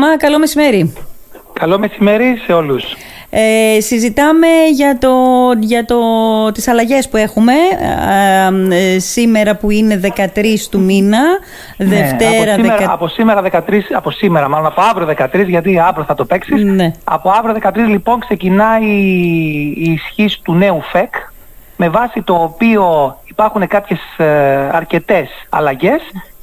Θωμά, 0.00 0.16
καλό 0.16 0.38
μεσημέρι. 0.38 0.94
Καλό 1.52 1.78
μεσημέρι 1.78 2.36
σε 2.46 2.52
όλους. 2.52 2.84
Ε, 3.30 3.80
συζητάμε 3.80 4.46
για, 4.74 4.98
το, 4.98 5.12
για 5.60 5.84
το, 5.84 5.96
τις 6.52 6.68
αλλαγές 6.68 7.08
που 7.08 7.16
έχουμε 7.16 7.52
ε, 8.70 8.98
σήμερα 8.98 9.56
που 9.56 9.70
είναι 9.70 10.00
13 10.16 10.28
του 10.70 10.80
μήνα, 10.80 11.18
Ναι, 11.76 11.86
Δευτέρα... 11.86 12.54
από, 12.54 12.58
σήμερα, 12.58 12.76
δεκα- 12.76 12.92
από 12.92 13.08
σήμερα 13.08 13.42
13, 13.68 13.80
από 13.94 14.10
σήμερα 14.10 14.48
μάλλον 14.48 14.66
από 14.66 14.80
αύριο 14.80 15.14
13 15.42 15.46
γιατί 15.48 15.78
αύριο 15.78 16.04
θα 16.04 16.14
το 16.14 16.24
παίξεις. 16.24 16.62
Ναι. 16.64 16.92
Από 17.04 17.30
αύριο 17.30 17.56
13 17.62 17.76
λοιπόν 17.88 18.20
ξεκινάει 18.20 18.84
η 19.76 19.92
ισχύ 19.92 20.40
του 20.42 20.54
νέου 20.54 20.80
ΦΕΚ 20.92 21.14
με 21.76 21.88
βάση 21.88 22.22
το 22.22 22.34
οποίο 22.34 23.16
υπάρχουν 23.24 23.66
κάποιες 23.66 24.00
ε, 24.16 24.24
αρκετές 24.72 25.28
αλλαγές 25.48 26.00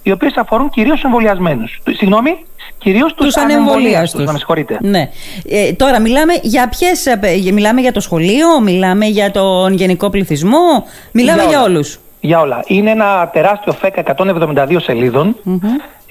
οι 0.07 0.11
οποίες 0.11 0.35
αφορούν 0.37 0.69
κυρίως 0.69 1.03
εμβολιασμένους. 1.03 1.79
Του- 1.83 1.95
Συγγνώμη, 1.95 2.45
κυρίως 2.77 3.13
τους, 3.13 3.25
τους 3.25 3.37
ανεμβολίαστους, 3.37 3.75
ανεμβολίαστους. 3.83 4.25
Να 4.25 4.31
με 4.31 4.37
συγχωρείτε. 4.37 4.77
Ναι. 4.81 5.09
Ε, 5.49 5.73
τώρα 5.73 5.99
μιλάμε 5.99 6.33
για 6.41 6.69
ποιες, 6.69 7.05
ε, 7.05 7.19
ε, 7.21 7.51
μιλάμε 7.51 7.81
για 7.81 7.91
το 7.91 7.99
σχολείο, 7.99 8.59
μιλάμε 8.63 9.05
για 9.05 9.31
τον 9.31 9.73
γενικό 9.73 10.09
πληθυσμό, 10.09 10.85
μιλάμε 11.11 11.43
για, 11.43 11.57
όλα. 11.59 11.63
όλους. 11.67 11.99
Για 12.19 12.39
όλα. 12.39 12.63
Είναι 12.67 12.89
ένα 12.91 13.29
τεράστιο 13.33 13.73
ΦΕΚ 13.73 13.97
172 13.97 14.79
σελιδων 14.79 15.35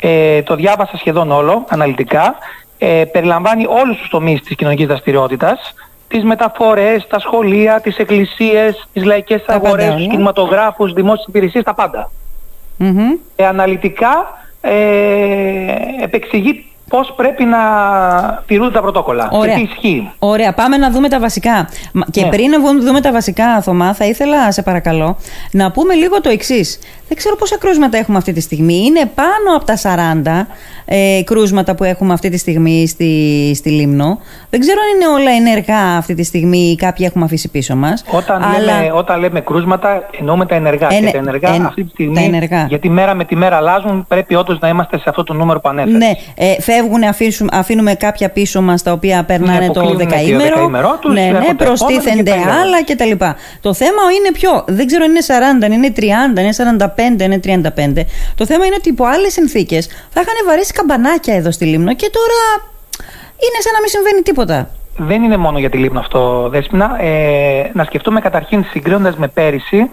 Ε, 0.01 0.43
το 0.43 0.55
διάβασα 0.57 0.97
σχεδόν 0.97 1.30
όλο, 1.30 1.65
αναλυτικά. 1.69 2.35
Ε, 2.79 3.05
περιλαμβάνει 3.13 3.66
όλους 3.69 3.97
τους 3.99 4.09
τομείς 4.09 4.41
της 4.43 4.57
κοινωνικής 4.57 4.87
δραστηριότητας. 4.87 5.74
Τις 6.09 6.24
μεταφορές, 6.24 7.07
τα 7.09 7.19
σχολεία, 7.19 7.80
τις 7.80 7.97
εκκλησίες, 7.97 8.87
τις 8.93 9.05
λαϊκές 9.05 9.45
Τα 9.45 9.52
πάντα 9.52 9.66
αγορές, 9.66 9.87
όλα. 9.87 9.97
τους 9.97 10.07
κινηματογράφους, 10.07 10.93
δημόσιες 10.93 11.27
υπηρεσίες, 11.29 11.65
τα 11.65 11.74
πάντα. 11.74 12.10
Μμμ. 12.77 12.98
Ε, 13.37 13.47
αναλυτικά 13.47 14.39
ε, 14.61 14.75
επεξηγεί 16.03 16.65
πώς 16.89 17.12
πρέπει 17.16 17.45
να 17.45 17.59
τηρούνται 18.47 18.73
τα 18.73 18.80
πρωτόκολλα 18.80 19.29
Ωραία. 19.33 19.55
και 19.55 19.61
τι 19.61 19.69
ισχύει. 19.73 20.11
Ωραία, 20.19 20.52
πάμε 20.55 20.77
να 20.77 20.91
δούμε 20.91 21.09
τα 21.09 21.21
βασικά. 21.21 21.69
Μα- 21.93 22.07
Και 22.10 22.23
Ναι. 22.23 22.29
πριν 22.29 22.51
να 22.51 22.60
βου- 22.60 22.82
δούμε 22.82 23.01
τα 23.01 23.13
βασικά, 23.13 23.60
Θωμά, 23.63 23.95
θα 23.95 24.04
ήθελα, 24.04 24.52
σε 24.52 24.63
παρακαλώ, 24.63 25.16
να 25.51 25.71
πούμε 25.71 25.95
λίγο 25.95 26.21
το 26.21 26.29
εξής. 26.29 26.79
Δεν 27.09 27.16
ξέρω 27.16 27.37
πόσα 27.37 27.59
κρούσματα 27.59 27.99
έχουμε 27.99 28.16
αυτή 28.18 28.32
τη 28.32 28.40
στιγμή. 28.40 28.74
Είναι 28.85 29.10
πάνω 29.15 29.57
από 29.57 29.65
τα 29.65 29.76
40 30.46 30.46
ε, 30.85 31.23
κρούσματα 31.24 31.74
που 31.74 31.85
έχουμε 31.85 32.13
αυτή 32.13 32.29
τη 32.30 32.38
στιγμή 32.38 32.87
στη, 32.87 33.52
στη 33.54 33.71
Λίμνο. 33.71 34.18
Δεν 34.51 34.60
ξέρω 34.60 34.79
αν 34.80 34.96
είναι 34.96 35.21
όλα 35.21 35.30
ενεργά 35.37 35.96
αυτή 35.96 36.15
τη 36.15 36.23
στιγμή 36.23 36.59
ή 36.59 36.76
κάποια 36.76 37.07
έχουμε 37.07 37.24
αφήσει 37.24 37.48
πίσω 37.48 37.76
μας. 37.76 38.04
Όταν, 38.10 38.43
λέμε, 38.65 38.93
όταν 38.95 39.21
λέμε 39.21 39.40
κρούσματα, 39.40 40.09
εννοούμε 40.18 40.46
τα 40.46 40.54
ενεργά. 40.54 40.87
Ενε- 40.90 41.07
και 41.07 41.13
τα 41.13 41.18
ενεργά 41.18 41.54
εν- 41.54 41.65
αυτή 41.66 41.85
τη 41.85 41.90
στιγμή, 41.90 42.15
τα 42.15 42.21
ενεργά. 42.21 42.66
γιατί 42.68 42.88
μέρα 42.90 43.15
με 43.15 43.24
τη 43.24 43.37
μέρα 43.37 43.57
αλλάζουν, 43.57 44.04
πρέπει 44.09 44.35
όντως 44.35 44.59
να 44.59 44.68
είμαστε 44.68 44.98
σε 44.98 45.04
αυτό 45.09 45.23
το 45.23 45.32
νούμερο 45.32 45.60
που 45.60 45.68
ανέφερες. 45.68 45.98
Ναι, 45.98 46.10
ε, 46.35 46.60
φεύγουν, 46.63 47.02
αφήσουν, 47.02 47.48
αφήνουμε 47.52 47.95
κάποια 47.95 48.30
πίσω 48.30 48.63
μας 48.63 48.82
τα 48.82 48.93
οποία 48.93 49.24
περνάνε 49.24 49.59
Ναι, 49.59 49.66
το 49.66 49.80
αποκλείουν 49.80 49.98
το 49.98 50.04
δεκαήμερο. 50.04 50.48
δεκαήμερό 50.54 50.98
τους, 51.01 51.15
ναι, 51.15 51.20
ναι, 51.20 51.26
έρχονται 51.26 51.65
προστίθενται 51.65 52.30
επόμενοι 52.30 52.43
και 52.45 52.48
τα 52.48 52.60
άλλα 52.60 52.85
κτλ. 52.85 53.24
Το 53.60 53.74
θέμα 53.74 54.02
είναι 54.18 54.30
ποιο. 54.32 54.65
Δεν 54.66 54.87
ξέρω 54.87 55.04
αν 55.04 55.10
είναι 55.10 55.20
40, 55.26 55.65
αν 55.65 55.73
είναι 55.73 55.93
30, 55.96 56.02
αν 56.38 56.45
είναι 56.45 56.52
45, 56.52 56.65
αν 56.66 56.96
είναι 57.02 57.41
35. 57.45 58.05
Το 58.35 58.47
θέμα 58.47 58.66
είναι 58.66 58.75
ότι 58.79 58.89
υπό 58.89 59.05
άλλες 59.05 59.33
συνθήκες 59.33 59.87
θα 59.87 60.21
είχαν 60.21 60.35
βαρέσει 60.47 60.73
καμπανάκια 60.73 61.35
εδώ 61.35 61.51
στη 61.51 61.65
Λίμνο 61.65 61.95
και 61.95 62.11
τώρα 62.13 62.71
είναι 63.37 63.61
σαν 63.61 63.73
να 63.73 63.80
μην 63.80 63.88
συμβαίνει 63.88 64.22
τίποτα. 64.22 64.71
Δεν 64.97 65.22
είναι 65.22 65.37
μόνο 65.37 65.59
για 65.59 65.71
τη 65.71 65.77
Λίμνο 65.77 65.99
αυτό, 65.99 66.49
Δέσποινα. 66.49 67.03
Ε, 67.03 67.71
να 67.72 67.84
σκεφτούμε 67.84 68.21
καταρχήν 68.21 68.65
συγκρίνοντας 68.65 69.16
με 69.16 69.28
πέρυσι. 69.28 69.91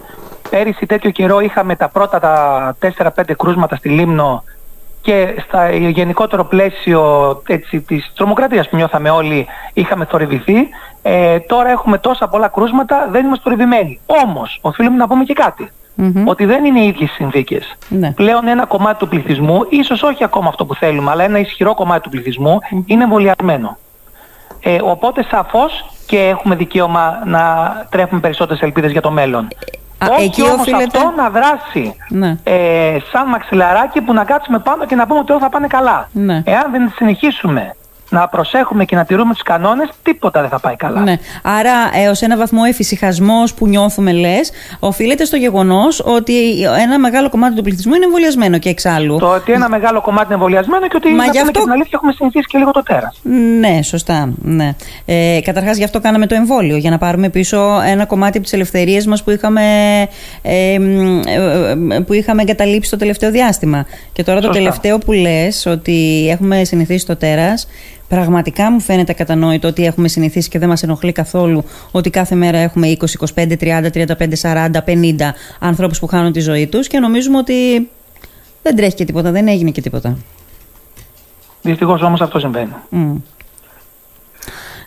Πέρυσι 0.50 0.86
τέτοιο 0.86 1.10
καιρό 1.10 1.40
είχαμε 1.40 1.76
τα 1.76 1.90
πρώτα 1.90 2.20
τα 2.20 2.76
4-5 2.80 3.36
κρούσματα 3.38 3.76
στη 3.76 3.90
Λίμνο 3.90 4.44
και 5.02 5.36
στα 5.48 5.72
γενικότερο 5.72 6.46
πλαίσιο 6.46 7.42
έτσι, 7.48 7.82
της 7.82 8.12
τρομοκρατίας 8.16 8.70
που 8.70 8.76
νιώθαμε 8.76 9.10
όλοι 9.10 9.48
είχαμε 9.74 10.06
θορυβηθεί. 10.06 10.56
Ε, 11.02 11.40
τώρα 11.40 11.70
έχουμε 11.70 11.98
τόσα 11.98 12.28
πολλά 12.28 12.48
κρούσματα, 12.48 13.08
δεν 13.12 13.26
είμαστε 13.26 13.44
θορυβημένοι. 13.44 14.00
Όμως, 14.06 14.60
οφείλουμε 14.62 14.96
να 14.96 15.08
πούμε 15.08 15.24
και 15.24 15.34
κάτι. 15.34 15.72
Μμμ. 15.96 16.28
Ότι 16.28 16.46
δεν 16.46 16.66
είναι 16.66 16.80
οι 16.80 16.88
ίδιες 16.88 17.10
οι 17.10 17.14
συνθήκες. 17.14 17.76
Ναι. 17.90 18.12
Πλέον 18.12 18.48
ένα 18.48 18.66
κομμάτι 18.66 18.98
του 19.00 19.08
πληθυσμού, 19.08 19.66
ίσως 19.70 20.04
όχι 20.04 20.24
ακόμα 20.24 20.48
αυτό 20.50 20.66
που 20.66 20.76
θέλουμε, 20.76 21.12
αλλά 21.12 21.24
ένα 21.24 21.40
ισχυρό 21.40 21.74
κομμάτι 21.74 22.02
του 22.02 22.10
πληθυσμού 22.10 22.60
είναι 22.86 23.04
εμβολιασμένο. 23.04 23.78
Ε, 24.60 24.78
οπότε 24.84 25.24
σαφώς 25.30 25.86
και 26.06 26.18
έχουμε 26.28 26.56
δικαίωμα 26.56 27.22
να 27.26 27.72
τρέφουμε 27.90 28.20
περισσότερες 28.20 28.62
ελπίδες 28.62 28.92
για 28.92 29.02
το 29.02 29.12
μέλλον. 29.12 29.48
Α, 29.98 30.08
όχι 30.12 30.24
εκεί 30.24 30.42
όμως 30.42 30.60
οφείλεται- 30.60 30.98
αυτό 30.98 31.14
να 31.22 31.30
δράσει 31.30 31.96
Ναι. 32.10 32.38
ε, 32.44 32.98
σαν 33.12 33.28
μαξιλαράκι 33.30 34.02
που 34.02 34.14
να 34.14 34.24
κάτσουμε 34.24 34.60
πάνω 34.60 34.86
και 34.86 34.96
να 34.96 35.08
πούμε 35.08 35.20
ότι 35.20 35.32
όλα 35.32 35.42
θα 35.42 35.50
πάνε 35.50 35.68
καλά. 35.68 36.10
Ναι. 36.12 36.42
Εάν 36.46 36.72
δεν 36.72 36.92
συνεχίσουμε 36.96 37.76
να 38.14 38.28
προσέχουμε 38.28 38.86
και 38.86 38.96
να 38.96 39.06
τηρούμε 39.06 39.34
τους 39.34 39.44
κανόνες, 39.44 39.90
τίποτα 40.04 40.42
δεν 40.42 40.50
θα 40.50 40.60
πάει 40.60 40.76
καλά. 40.76 41.02
Ναι. 41.02 41.16
Άρα, 41.44 41.72
έω 42.06 42.12
ένα 42.20 42.38
βαθμό 42.38 42.62
εφησυχασμός 42.68 43.54
που 43.54 43.68
νιώθουμε, 43.68 44.12
λες, 44.12 44.52
οφείλεται 44.80 45.26
στο 45.26 45.36
γεγονός 45.36 46.02
ότι 46.06 46.34
ένα 46.82 47.00
μεγάλο 47.00 47.30
κομμάτι 47.30 47.56
του 47.56 47.62
πληθυσμού 47.62 47.94
είναι 47.94 48.06
εμβολιασμένο 48.06 48.58
και 48.58 48.70
εξάλλου. 48.70 49.18
Το 49.18 49.28
ότι 49.34 49.52
ένα 49.52 49.70
μεγάλο 49.70 50.02
κομμάτι 50.02 50.26
είναι 50.26 50.34
εμβολιασμένο 50.34 50.88
και 50.88 50.96
ότι 50.96 51.10
Μα 51.10 51.16
να 51.16 51.24
γι' 51.24 51.30
πούμε 51.30 51.42
αυτό- 51.42 51.52
και 51.52 51.60
την 51.60 51.72
αλήθεια 51.72 51.92
έχουμε 51.94 52.12
συνηθίσει 52.12 52.46
και 52.48 52.58
λίγο 52.58 52.72
το 52.72 52.84
τέρας. 52.84 53.20
Ναι, 53.60 53.82
σωστά. 53.82 54.34
Ναι. 54.42 54.74
Ε, 55.06 55.40
Καταρχάς, 55.44 55.78
γι' 55.78 55.84
αυτό 55.84 56.00
κάναμε 56.00 56.28
το 56.28 56.36
εμβόλιο, 56.36 56.78
για 56.78 56.90
να 56.90 56.98
πάρουμε 56.98 57.30
πίσω 57.30 57.82
ένα 57.88 58.06
κομμάτι 58.06 58.32
από 58.38 58.46
τις 58.46 58.54
ελευθερίες 58.54 59.06
μας 59.06 59.24
που, 59.24 59.32
είχαμε, 59.32 59.62
ε, 60.42 60.80
μ, 60.80 61.20
ε, 61.28 61.96
ε, 61.96 62.00
που 62.00 62.14
είχαμε 62.14 62.42
εγκαταλείψει 62.42 62.90
το 62.90 62.98
τελευταίο 62.98 63.32
διάστημα. 63.32 63.86
Και 64.14 64.24
τώρα 64.24 64.40
το 64.40 64.46
Σωστά. 64.46 64.60
τελευταίο 64.60 64.98
που 64.98 65.12
λες, 65.12 65.66
ότι 65.66 66.28
έχουμε 66.30 66.64
συνηθίσει 66.64 67.06
το 67.06 67.16
τέρας, 67.16 67.68
πραγματικά 68.16 68.72
μου 68.72 68.80
φαίνεται 68.80 69.14
κατανόητο 69.14 69.68
ότι 69.68 69.86
έχουμε 69.86 70.08
συνηθίσει 70.08 70.50
και 70.50 70.60
δεν 70.60 70.70
μας 70.70 70.84
ενοχλεί 70.84 71.12
καθόλου 71.12 71.64
ότι 71.92 72.10
κάθε 72.10 72.36
μέρα 72.36 72.58
έχουμε 72.58 72.98
20, 73.00 73.06
25, 73.36 73.54
30, 73.60 73.88
35, 73.94 74.34
40, 74.42 74.68
50 74.86 75.32
ανθρώπους 75.60 76.00
που 76.00 76.08
χάνουν 76.08 76.32
τη 76.32 76.40
ζωή 76.40 76.68
τους 76.68 76.88
και 76.88 77.00
νομίζουμε 77.00 77.38
ότι 77.38 77.90
δεν 78.64 78.76
τρέχει 78.76 78.96
και 78.96 79.06
τίποτα, 79.06 79.32
δεν 79.32 79.48
έγινε 79.48 79.72
και 79.72 79.82
τίποτα. 79.82 80.18
Δυστυχώς 81.62 82.02
όμως 82.02 82.22
αυτό 82.22 82.40
συμβαίνει. 82.40 82.74
Μμ. 82.90 83.16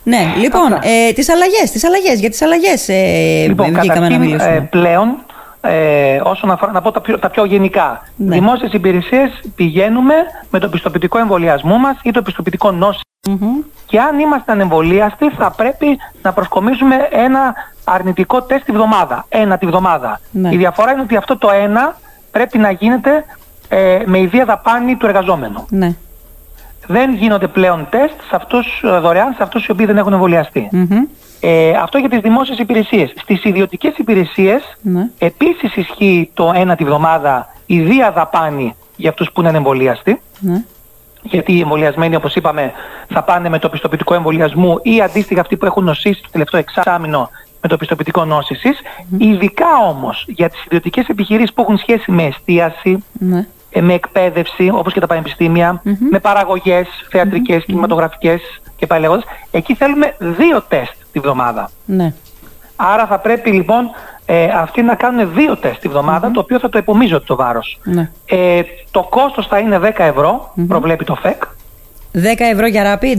Ναι, 0.03 0.35
λοιπόν, 0.39 0.73
Αυτά. 0.73 0.89
ε, 0.89 1.13
τις 1.13 1.29
αλλαγές, 1.29 1.71
τις 1.71 1.85
αλλαγές, 1.85 2.21
για 2.21 2.31
τις 2.31 2.43
αλλαγές 2.43 2.89
ε, 2.89 3.45
Λοιπόν, 3.49 3.67
βγήκαμε 3.67 3.87
να 3.89 3.95
καταρχήν, 3.95 4.21
μιλήσουμε. 4.21 4.55
ε, 4.55 4.61
πλέον, 4.61 5.26
ε, 5.69 6.21
όσον 6.25 6.51
αφορά, 6.51 6.73
να 6.73 6.81
πω 6.81 6.91
τα 6.91 7.01
πιο, 7.01 7.19
τα 7.19 7.31
πιο 7.31 7.45
γενικά. 7.45 8.03
Ναι. 8.17 8.35
Δημόσιες 8.35 8.73
υπηρεσίες 8.73 9.41
πηγαίνουμε 9.55 10.15
με 10.51 10.59
το 10.59 10.69
πιστοποιητικό 10.69 11.19
εμβολιασμού 11.19 11.79
μας 11.79 11.97
ή 12.03 12.11
το 12.11 12.23
πιστοποιητικό 12.23 12.71
νόση. 12.71 13.01
Μμμ. 13.29 13.49
Και 13.87 14.01
αν 14.01 14.19
είμαστε 14.19 14.53
ανεμβολίαστοι 14.53 15.31
θα 15.31 15.51
πρέπει 15.51 15.99
να 16.23 16.33
προσκομίζουμε 16.33 17.09
ένα 17.11 17.55
αρνητικό 17.85 18.43
τεστ 18.43 18.65
τη 18.65 18.73
βδομάδα. 18.73 19.25
Ένα 19.29 19.59
τη 19.59 19.67
βδομάδα. 19.67 20.21
Ναι. 20.31 20.55
Η 20.55 20.57
διαφορά 20.57 20.93
είναι 20.93 21.01
ότι 21.01 21.17
αυτό 21.17 21.39
το 21.39 21.51
ένα 21.51 21.97
πρέπει 22.31 22.59
να 22.59 22.71
γίνεται 22.71 23.25
ε, 23.69 24.03
με 24.05 24.19
ιδία 24.19 24.45
δαπάνη 24.45 24.97
του 24.97 25.07
εργαζόμενου. 25.07 25.67
Ναι. 25.69 25.95
Δεν 26.87 27.15
γίνονται 27.15 27.49
πλέον 27.49 27.87
τεστ 27.91 28.15
σε 28.29 28.37
αυτούς, 28.37 28.83
ε, 28.85 28.99
δωρεάν 28.99 29.35
σε 29.37 29.43
αυτούς 29.43 29.67
οι 29.67 29.71
οποίοι 29.71 29.87
δεν 29.87 29.97
έχουν 29.97 30.13
εμβολιαστεί. 30.13 30.69
Μμμ. 30.73 31.03
Ε, 31.41 31.71
αυτό 31.71 31.99
για 31.99 32.09
τις 32.09 32.21
δημόσιες 32.21 32.59
υπηρεσίες. 32.59 33.13
Στις 33.17 33.45
ιδιωτικές 33.45 33.97
υπηρεσίες 33.97 34.77
Ναι. 34.83 35.11
επίσης 35.19 35.77
ισχύει 35.77 36.31
το 36.35 36.53
ένα 36.55 36.77
τη 36.77 36.85
βδομάδα 36.85 37.49
ιδία 37.67 38.13
δαπάνη 38.13 38.75
για 38.97 39.11
αυτούς 39.11 39.33
που 39.33 39.41
είναι 39.41 39.49
ανεμβολίαστοι. 39.49 40.21
Ναι. 40.41 40.63
Γιατί 41.23 41.53
οι 41.53 41.61
εμβολιασμένοι, 41.61 42.17
όπως 42.17 42.35
είπαμε, 42.35 42.73
θα 43.09 43.23
πάνε 43.23 43.49
με 43.49 43.59
το 43.59 43.69
πιστοποιητικό 43.69 44.15
εμβολιασμού 44.15 44.79
ή 44.83 45.01
αντίστοιχα 45.01 45.41
αυτοί 45.41 45.57
που 45.57 45.67
έχουν 45.67 45.85
νοσήσει 45.85 46.23
το 46.23 46.29
τελευταίο 46.33 46.61
εξάμεινο 46.61 47.31
με 47.63 47.69
το 47.69 47.77
πιστοποιητικό 47.77 48.25
νόσησης. 48.25 48.81
Ειδικά 49.19 49.67
όμως 49.89 50.25
για 50.29 50.49
τις 50.49 50.65
ιδιωτικές 50.65 51.07
επιχειρήσεις 51.09 51.53
που 51.53 51.61
έχουν 51.63 51.79
σχέση 51.79 52.11
με 52.11 52.23
εστίαση, 52.25 53.05
Ναι. 53.13 53.47
ε, 53.71 53.81
με 53.81 53.93
εκπαίδευση, 53.95 54.71
όπως 54.75 54.93
και 54.93 55.01
τα 55.01 55.07
πανεπιστήμια, 55.07 55.83
με 56.11 56.19
παραγωγές, 56.19 56.89
θεατρικές, 57.11 57.65
κινηματογραφικές 57.65 58.41
και 58.77 58.87
πάλι 58.87 59.01
λέγοντας, 59.01 59.25
εκεί 59.51 59.75
θέλουμε 59.75 60.15
δύο 60.19 60.63
τεστ 60.63 60.93
τη 61.13 61.19
βδομάδα. 61.19 61.71
Ναι. 61.85 62.13
Άρα 62.77 63.07
θα 63.07 63.19
πρέπει 63.19 63.51
λοιπόν 63.51 63.91
ε, 64.27 64.45
αυτοί 64.45 64.83
να 64.83 64.95
κάνουν 64.95 65.35
δύο 65.35 65.57
τεστ 65.57 65.81
τη 65.81 65.89
βδομαδα 65.89 66.31
το 66.31 66.41
οποίο 66.41 66.59
θα 66.59 66.69
το 66.69 66.79
επομίζονται 66.79 67.25
το 67.27 67.37
βάρος. 67.37 67.79
Ναι. 67.85 68.11
Ε, 68.27 68.63
το 68.91 69.03
κόστος 69.11 69.47
θα 69.47 69.59
είναι 69.59 69.79
10 69.83 69.91
ευρώ, 69.97 70.53
προβλέπει 70.69 71.05
το 71.05 71.15
ΦΕΚ. 71.15 71.43
10 72.15 72.19
ευρώ 72.53 72.67
για 72.67 72.99
rapid; 73.01 73.19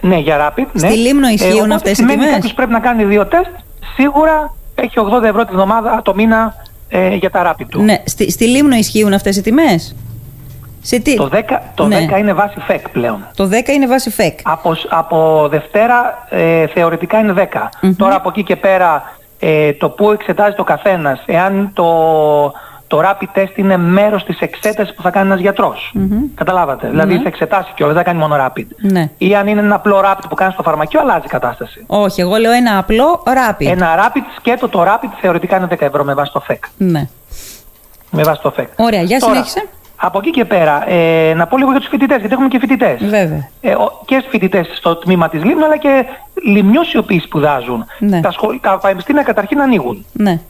Ναι, 0.00 0.18
για 0.18 0.48
rapid. 0.48 0.66
Ναι. 0.72 0.88
Στη 0.88 0.98
Λίμνο 0.98 1.28
ισχύουν 1.28 1.54
οπότε 1.58 1.74
αυτές 1.74 1.92
οι 1.92 1.94
σημαίνει 1.94 2.18
τιμές; 2.18 2.32
κάποιος 2.34 2.52
πρέπει 2.52 2.72
να 2.72 2.80
κάνει 2.80 3.04
δύο 3.04 3.26
τεστ, 3.26 3.50
σίγουρα 3.96 4.54
έχει 4.74 4.94
80 5.20 5.22
ευρώ 5.22 5.44
τη 5.44 5.52
βδομάδα, 5.52 6.00
το 6.04 6.14
μήνα 6.14 6.54
ε, 6.88 7.14
για 7.14 7.30
τα 7.30 7.52
rapid 7.52 7.66
του. 7.68 7.82
Ναι. 7.82 8.02
Στη, 8.04 8.30
στη 8.30 8.46
Λίμνο 8.46 8.76
ισχύουν 8.76 9.12
αυτές 9.12 9.36
οι 9.36 9.42
τιμές; 9.42 9.94
Σε 10.88 10.98
τι; 10.98 11.16
Το 11.16 11.28
10, 11.32 11.38
το 11.74 11.86
Ναι. 11.86 12.06
10 12.14 12.18
είναι 12.18 12.32
βάση 12.32 12.60
ΦΕΚ 12.60 12.88
πλέον. 12.88 13.26
Το 13.36 13.48
10 13.52 13.68
είναι 13.68 13.86
βάση 13.86 14.10
ΦΕΚ. 14.10 14.38
Από, 14.42 14.74
σ- 14.74 14.86
από 14.88 15.46
Δευτέρα 15.50 16.26
ε, 16.30 16.66
θεωρητικά 16.66 17.18
είναι 17.18 17.48
10. 17.52 17.68
Τώρα 17.96 18.14
από 18.14 18.28
εκεί 18.28 18.42
και 18.42 18.56
πέρα 18.56 19.02
ε, 19.38 19.72
το 19.72 19.88
που 19.90 20.10
εξετάζει 20.10 20.54
το 20.56 20.64
καθένας, 20.64 21.22
εάν 21.26 21.70
το, 21.74 21.84
το 22.86 23.00
rapid 23.04 23.38
test 23.38 23.52
είναι 23.56 23.76
μέρος 23.76 24.24
της 24.24 24.38
εξέτασης 24.40 24.94
που 24.94 25.02
θα 25.02 25.10
κάνει 25.10 25.26
ένας 25.26 25.40
γιατρός. 25.40 25.92
Καταλάβατε. 26.34 26.88
Δηλαδή 26.88 27.14
Ναι. 27.14 27.22
θα 27.22 27.28
εξετάσει 27.28 27.72
και 27.74 27.82
όλα, 27.84 27.92
δεν 27.92 28.02
θα 28.02 28.08
κάνει 28.10 28.20
μόνο 28.22 28.36
rapid. 28.46 28.66
Ναι. 28.76 29.10
Ή 29.18 29.34
αν 29.34 29.46
είναι 29.46 29.60
ένα 29.60 29.74
απλό 29.74 30.00
rapid 30.04 30.24
που 30.28 30.34
κάνει 30.34 30.52
στο 30.52 30.62
φαρμακείο, 30.62 31.00
αλλάζει 31.00 31.24
η 31.24 31.28
κατάσταση. 31.28 31.84
Όχι, 31.86 32.20
εγώ 32.20 32.36
λέω 32.36 32.52
ένα 32.52 32.78
απλό 32.78 33.22
rapid. 33.26 33.66
Ένα 33.66 33.88
rapid 33.96 34.22
σκέτο 34.36 34.68
το 34.68 34.82
rapid 34.82 35.08
θεωρητικά 35.20 35.56
είναι 35.56 35.66
10 35.70 35.76
ευρώ 35.80 36.04
με 36.04 36.14
βάση 36.14 36.32
το 36.32 36.42
FEC. 36.48 36.56
Ναι. 36.76 37.08
Με 38.10 38.22
βάση 38.22 38.40
το 38.42 38.52
FEC. 38.58 38.64
Ωραία, 38.76 39.02
για 39.02 39.18
Τώρα, 39.18 39.32
συνέχισε. 39.32 39.62
Από 40.00 40.18
εκεί 40.18 40.30
και 40.30 40.44
πέρα, 40.44 40.90
ε, 40.90 41.34
να 41.34 41.46
πω 41.46 41.58
λίγο 41.58 41.70
για 41.70 41.80
τους 41.80 41.88
φοιτητές, 41.88 42.18
γιατί 42.18 42.32
έχουμε 42.32 42.48
και 42.48 42.58
φοιτητές. 42.58 43.00
Βέβαια. 43.04 43.48
Ε, 43.60 43.72
ο- 43.74 44.00
και 44.04 44.24
φοιτητές 44.28 44.70
στο 44.74 44.96
τμήμα 44.96 45.28
της 45.28 45.44
Λίμνου, 45.44 45.64
αλλά 45.64 45.76
και 45.76 46.04
λιμνιούς 46.44 46.92
οι 46.92 46.98
οποίοι 46.98 47.20
σπουδάζουν. 47.20 47.84
Ναι. 47.98 48.20
Τα, 48.20 48.30
σχολ... 48.30 48.58
τα 48.60 48.78
πανεπιστήμια 48.78 49.22
καταρχήν 49.22 49.60
ανοίγουν. 49.60 50.04
Ναι. 50.12 50.40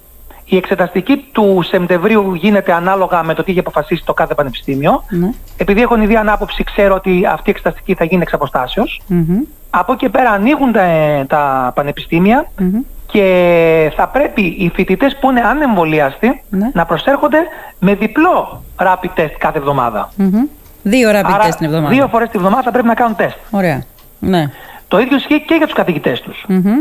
Η 0.45 0.56
εξεταστική 0.56 1.17
του 1.33 1.61
Σεπτεμβρίου 1.69 2.35
γίνεται 2.35 2.73
ανάλογα 2.73 3.23
με 3.23 3.35
το 3.35 3.43
τι 3.43 3.50
έχει 3.50 3.61
αποφασίσει 3.61 4.05
το 4.05 4.12
κάθε 4.12 4.35
πανεπιστήμιο. 4.35 5.03
Ναι. 5.09 5.31
Επειδή 5.56 5.81
έχω 5.83 6.01
ήδη 6.03 6.17
ανάποψη, 6.17 6.65
ξέρω 6.65 6.94
ότι 6.94 7.27
αυτή 7.27 7.49
η 7.49 7.51
εξεταστική 7.51 7.94
θα 7.94 8.05
γίνει 8.05 8.23
εξ 8.23 8.33
αποστάσεως. 8.33 9.01
Μμμ. 9.06 9.39
Από 9.71 9.93
εκεί 9.93 10.05
και 10.05 10.11
πέρα 10.11 10.31
ανοίγουν 10.31 10.73
τα, 10.73 10.85
τα 11.29 11.73
πανεπιστήμια 11.75 12.51
Μμμ. 12.59 12.81
Και 13.12 13.93
θα 13.96 14.08
πρέπει 14.08 14.43
οι 14.43 14.70
φοιτητές 14.75 15.16
που 15.20 15.31
είναι 15.31 15.40
ανεμβολιαστοί 15.40 16.43
Ναι. 16.49 16.70
να 16.72 16.84
προσέρχονται 16.87 17.38
με 17.78 17.94
διπλό 17.94 18.62
rapid 18.76 19.20
test 19.20 19.31
κάθε 19.38 19.58
εβδομάδα. 19.58 20.10
Μμμ. 20.16 20.43
Δύο 20.82 21.10
rapid 21.10 21.31
Άρα 21.32 21.46
test 21.49 21.55
την 21.56 21.66
εβδομάδα. 21.66 21.94
δύο 21.94 22.08
φορές 22.08 22.28
τη 22.28 22.37
εβδομάδα 22.38 22.62
θα 22.62 22.70
πρέπει 22.70 22.87
να 22.87 22.94
κάνουν 22.94 23.16
τεστ. 23.16 23.37
Ωραία. 23.50 23.82
Ναι. 24.19 24.50
Το 24.88 24.99
ίδιο 24.99 25.16
ισχύει 25.16 25.40
και 25.40 25.55
για 25.55 25.66
τους 25.66 25.75
καθηγητές 25.75 26.20
τους. 26.20 26.44
Μμμ. 26.49 26.72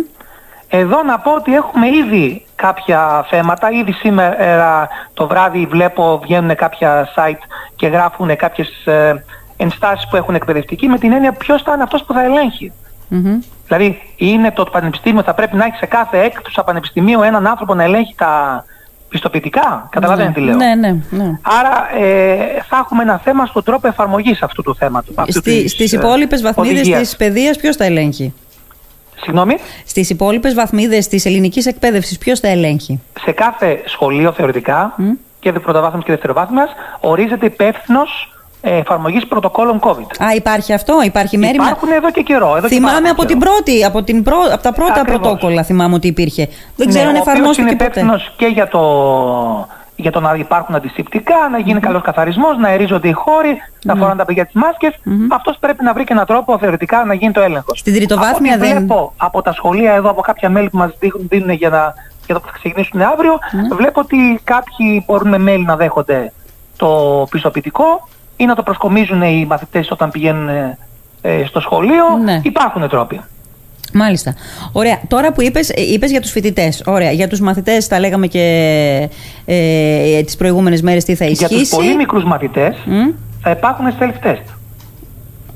Εδώ 0.70 1.04
να 1.04 1.20
πω 1.20 1.34
ότι 1.34 1.54
έχουμε 1.56 1.88
ήδη 1.88 2.46
κάποια 2.56 3.26
θέματα. 3.30 3.72
Ήδη 3.72 3.92
σήμερα 3.92 4.88
το 5.14 5.28
βράδυ 5.28 5.66
βλέπω 5.66 6.20
βγαίνουν 6.24 6.56
κάποια 6.56 7.08
site 7.16 7.40
και 7.76 7.88
γράφουν 7.88 8.36
κάποιες 8.36 8.86
ε, 8.86 9.24
ενστάσεις 9.58 10.08
που 10.10 10.16
έχουν 10.16 10.36
εκπαιδευτική 10.36 10.88
με 10.88 10.98
την 10.98 11.12
έννοια 11.12 11.32
ποιος 11.32 11.62
θα 11.62 11.74
είναι 11.74 11.84
αυτός 11.84 12.04
που 12.04 12.14
θα 12.14 12.24
ελέγχει. 12.24 12.72
Μμμ. 13.08 13.40
Δηλαδή 13.68 14.02
είναι 14.16 14.52
το 14.52 14.64
πανεπιστήμιο, 14.64 15.24
θα 15.24 15.34
πρέπει 15.34 15.56
να 15.56 15.66
έχει 15.66 15.76
σε 15.76 15.86
κάθε 15.86 16.20
έκτουσα 16.20 16.64
πανεπιστημίου 16.64 17.22
έναν 17.22 17.48
άνθρωπο 17.48 17.74
να 17.74 17.84
ελέγχει 17.84 18.16
τα 18.18 18.64
πιστοποιητικά. 19.10 19.88
Καταλαβαίνετε 19.92 20.40
τι 20.40 20.46
λέω. 20.46 20.56
Ναι, 20.56 20.76
ναι, 20.76 20.96
ναι. 21.10 21.40
Άρα 21.42 22.02
ε, 22.06 22.38
θα 22.68 22.78
έχουμε 22.78 23.04
ένα 23.04 23.18
θέμα 23.18 23.46
στον 23.46 23.64
τρόπο 23.64 23.88
εφαρμογής 23.88 24.42
αυτού 24.42 24.62
του 24.62 24.76
θέματος. 24.76 25.16
αυτού 25.18 25.32
Στη, 25.32 25.62
της, 25.62 25.72
στις 25.72 25.94
ε, 25.94 25.98
υπόλοιπες 25.98 26.42
βαθμίδες 26.42 26.80
οδηγίας. 26.80 27.00
της 27.00 27.16
παιδείας 27.16 27.58
ποιος 27.58 27.78
τα 27.78 27.86
ελέγχει; 27.86 28.34
Συγγνώμη; 29.22 29.56
Στις 29.86 30.10
υπόλοιπες 30.10 30.54
βαθμίδες 30.54 31.08
της 31.08 31.26
ελληνικής 31.26 31.66
εκπαίδευσης 31.66 32.18
ποιος 32.18 32.40
τα 32.40 32.48
ελέγχει; 32.48 33.02
σε 33.20 33.32
κάθε 33.32 33.82
σχολείο 33.86 34.32
θεωρητικά 34.32 34.96
και 35.40 35.52
πρωτοβάθμιας 35.52 36.04
και 36.04 36.12
δευτεροβάθμιας 36.12 36.70
ορίζεται 37.00 37.46
υπεύθυνος 37.46 38.32
εφαρμογής 38.62 39.28
πρωτοκόλων 39.28 39.80
COVID. 39.80 40.24
Α, 40.26 40.34
υπάρχει 40.36 40.74
αυτό, 40.74 41.02
υπάρχει 41.04 41.38
μέρημνα. 41.38 41.64
Υπάρχουν 41.66 41.92
εδώ 41.92 42.12
και 42.12 42.22
καιρό. 42.22 42.56
Εδώ 42.58 42.68
και 42.68 42.74
Θυμάμαι 42.76 42.94
πάρα 42.96 43.06
από 43.10 43.16
πολύ 43.16 43.28
την 43.28 43.40
καιρό. 43.40 43.52
πρώτη, 43.54 43.84
από, 43.86 44.04
την 44.04 44.24
πρω... 44.24 44.38
από 44.54 44.64
τα 44.64 44.72
πρώτα 44.74 44.94
Ακριβώς. 45.02 45.20
πρωτόκολλα 45.22 45.64
θυμάμαι 45.64 45.94
ότι 45.96 46.08
υπήρχε. 46.08 46.48
Δεν 46.76 46.88
ξέρω 46.88 47.04
Ναι, 47.04 47.10
αν 47.10 47.16
ο 47.16 47.20
οποίος 47.20 47.34
εφαρμόστηκε 47.36 47.62
είναι 47.62 47.72
ποτέ. 47.78 47.84
υπεύθυνος 47.84 48.32
και 48.38 48.46
για 48.46 48.68
το, 48.68 48.82
για 49.96 50.12
το 50.12 50.20
να 50.20 50.34
υπάρχουν 50.36 50.76
αντισηπτικά, 50.76 51.36
να 51.52 51.58
γίνει 51.60 51.80
καλός 51.80 52.02
καθαρισμός, 52.02 52.58
να 52.58 52.70
ερίζονται 52.70 53.08
οι 53.08 53.12
χώροι, 53.12 53.58
να 53.84 53.96
φοράνε 53.96 54.16
τα 54.18 54.26
παιδιά 54.26 54.46
τις 54.46 54.54
μάσκες. 54.54 54.94
Αυτός 55.30 55.58
πρέπει 55.60 55.84
να 55.84 55.94
βρει 55.94 56.04
και 56.04 56.14
έναν 56.14 56.26
τρόπο 56.26 56.58
θεωρητικά 56.58 57.06
να 57.06 57.14
γίνει 57.14 57.32
το 57.32 57.42
έλεγχος. 57.42 57.80
Στην 57.80 57.94
τριτοβάθμια 57.94 58.54
από 58.56 58.64
ό,τι 58.64 58.72
δεν- 58.74 58.78
βλέπω 58.86 59.14
από 59.18 59.42
τα 59.42 59.54
σχολεία 59.54 59.94
εδώ, 59.94 60.10
από 60.10 60.22
κάποια 60.22 60.50
μέλη 60.50 60.70
που 60.70 60.78
μας 60.78 60.92
δείχνουν, 61.00 61.28
δίνουν 61.30 61.50
για, 61.50 61.70
να, 61.70 61.94
για 62.26 62.34
το 62.36 62.40
που 62.42 62.46
θα 62.48 62.54
ξεκινήσουν 62.54 63.02
αύριο, 63.02 63.40
Ναι. 63.52 63.76
βλέπω 63.76 64.00
ότι 64.00 64.40
κάποιοι 64.44 65.04
μπορούν 65.08 65.42
με 65.42 65.54
mail 65.54 65.64
να 65.66 65.76
δέχονται 65.76 66.32
το 66.78 66.88
πιστοποιητικό 67.30 68.08
ή 68.38 68.46
να 68.46 68.56
το 68.56 68.64
προσκομίζουν 68.64 69.22
οι 69.22 69.46
μαθητές 69.46 69.92
όταν 69.92 70.12
πηγαίνουν 70.12 70.50
ε, 70.50 70.78
ε, 71.22 71.46
στο 71.46 71.60
σχολείο. 71.60 72.04
Ναι. 72.24 72.40
Υπάρχουν 72.44 72.90
τρόποι. 72.90 73.22
Μάλιστα. 73.94 74.36
Ωραία. 74.72 75.00
Τώρα 75.08 75.32
που 75.34 75.42
είπες, 75.42 75.70
ε, 75.70 75.82
είπες 75.82 76.12
για 76.12 76.22
τους 76.22 76.32
φοιτητές. 76.32 76.84
Ωραία. 76.86 77.12
Για 77.12 77.28
τους 77.28 77.40
μαθητές 77.40 77.88
τα 77.88 78.00
λέγαμε 78.00 78.28
και 78.28 79.10
ε, 79.46 80.22
τις 80.24 80.36
προηγούμενες 80.36 80.82
μέρες 80.82 81.04
τι 81.04 81.16
θα 81.16 81.26
Για 81.26 81.34
ισχύσει. 81.34 81.60
τους 81.60 81.70
πολύ 81.70 81.96
μικρούς 81.96 82.24
μαθητές 82.24 82.76
Μμ. 82.86 83.10
θα 83.42 83.50
υπάρχουν 83.50 83.86
self-test. 84.00 84.57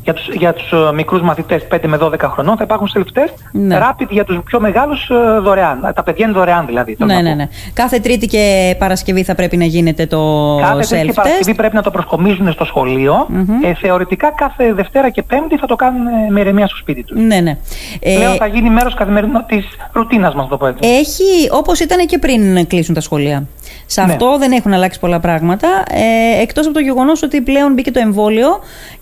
Για 0.03 0.13
τους, 0.13 0.27
για 0.33 0.53
τους 0.53 0.71
ε, 0.71 0.93
μικρούς 0.93 1.21
μαθητές 1.21 1.61
5 1.71 1.77
με 1.85 1.97
12 2.01 2.15
χρονών 2.19 2.57
θα 2.57 2.63
υπάρχουν 2.63 2.89
self-test. 2.95 3.33
Ναι. 3.51 3.79
Rapid 3.81 4.07
για 4.09 4.23
τους 4.23 4.39
πιο 4.45 4.59
μεγάλους 4.59 5.09
ε, 5.09 5.39
δωρεάν. 5.39 5.91
Τα 5.95 6.03
παιδιά 6.03 6.25
είναι 6.25 6.33
δωρεάν 6.35 6.65
δηλαδή. 6.65 6.95
θέλω 6.95 7.09
Ναι, 7.09 7.15
να 7.15 7.21
ναι, 7.21 7.29
πω. 7.29 7.35
ναι. 7.35 7.47
Κάθε 7.73 7.99
Τρίτη 7.99 8.27
και 8.27 8.75
Παρασκευή 8.79 9.23
θα 9.23 9.35
πρέπει 9.35 9.57
να 9.57 9.65
γίνεται 9.65 10.05
το 10.05 10.17
Κάθε 10.61 10.75
Τρίτη 10.95 11.05
και 11.05 11.11
self-test. 11.11 11.15
Παρασκευή 11.15 11.55
πρέπει 11.55 11.75
να 11.75 11.81
το 11.81 11.91
προσκομίζουν 11.91 12.51
στο 12.51 12.65
σχολείο. 12.65 13.27
Ε, 13.63 13.73
θεωρητικά 13.73 14.31
κάθε 14.35 14.73
Δευτέρα 14.73 15.09
και 15.09 15.23
Πέμπτη 15.23 15.57
θα 15.57 15.65
το 15.67 15.75
κάνουν 15.75 16.07
ε, 16.07 16.11
με 16.29 16.39
ηρεμία 16.39 16.67
στο 16.67 16.75
σπίτι 16.77 17.03
τους. 17.03 17.19
Ναι, 17.19 17.39
ναι. 17.39 17.57
Ε, 17.99 18.15
Πλέον 18.15 18.35
θα 18.35 18.45
γίνει 18.47 18.69
μέρος 18.69 18.93
καθημερινό 18.93 19.43
της 19.47 19.65
ρουτίνας 19.91 20.33
μας, 20.33 20.43
να 20.43 20.49
το 20.49 20.57
πω 20.57 20.65
έτσι. 20.67 20.89
Έχει, 20.89 21.49
όπως 21.51 21.79
ήταν 21.79 22.05
και 22.07 22.17
πριν 22.17 22.67
κλείσουν 22.67 22.93
τα 22.95 23.01
σχολεία. 23.01 23.43
Σε 23.85 24.01
Ναι. 24.05 24.11
αυτό 24.13 24.37
δεν 24.37 24.51
έχουν 24.51 24.73
αλλάξει 24.73 24.99
πολλά 24.99 25.19
πράγματα, 25.19 25.67
ε, 25.91 26.41
εκτός 26.41 26.65
από 26.65 26.73
το 26.73 26.79
γεγονός 26.79 27.23
ότι 27.23 27.41
πλέον 27.41 27.73
μπήκε 27.73 27.91
το 27.91 27.99
εμβόλιο 27.99 28.47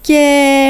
και, 0.02 0.22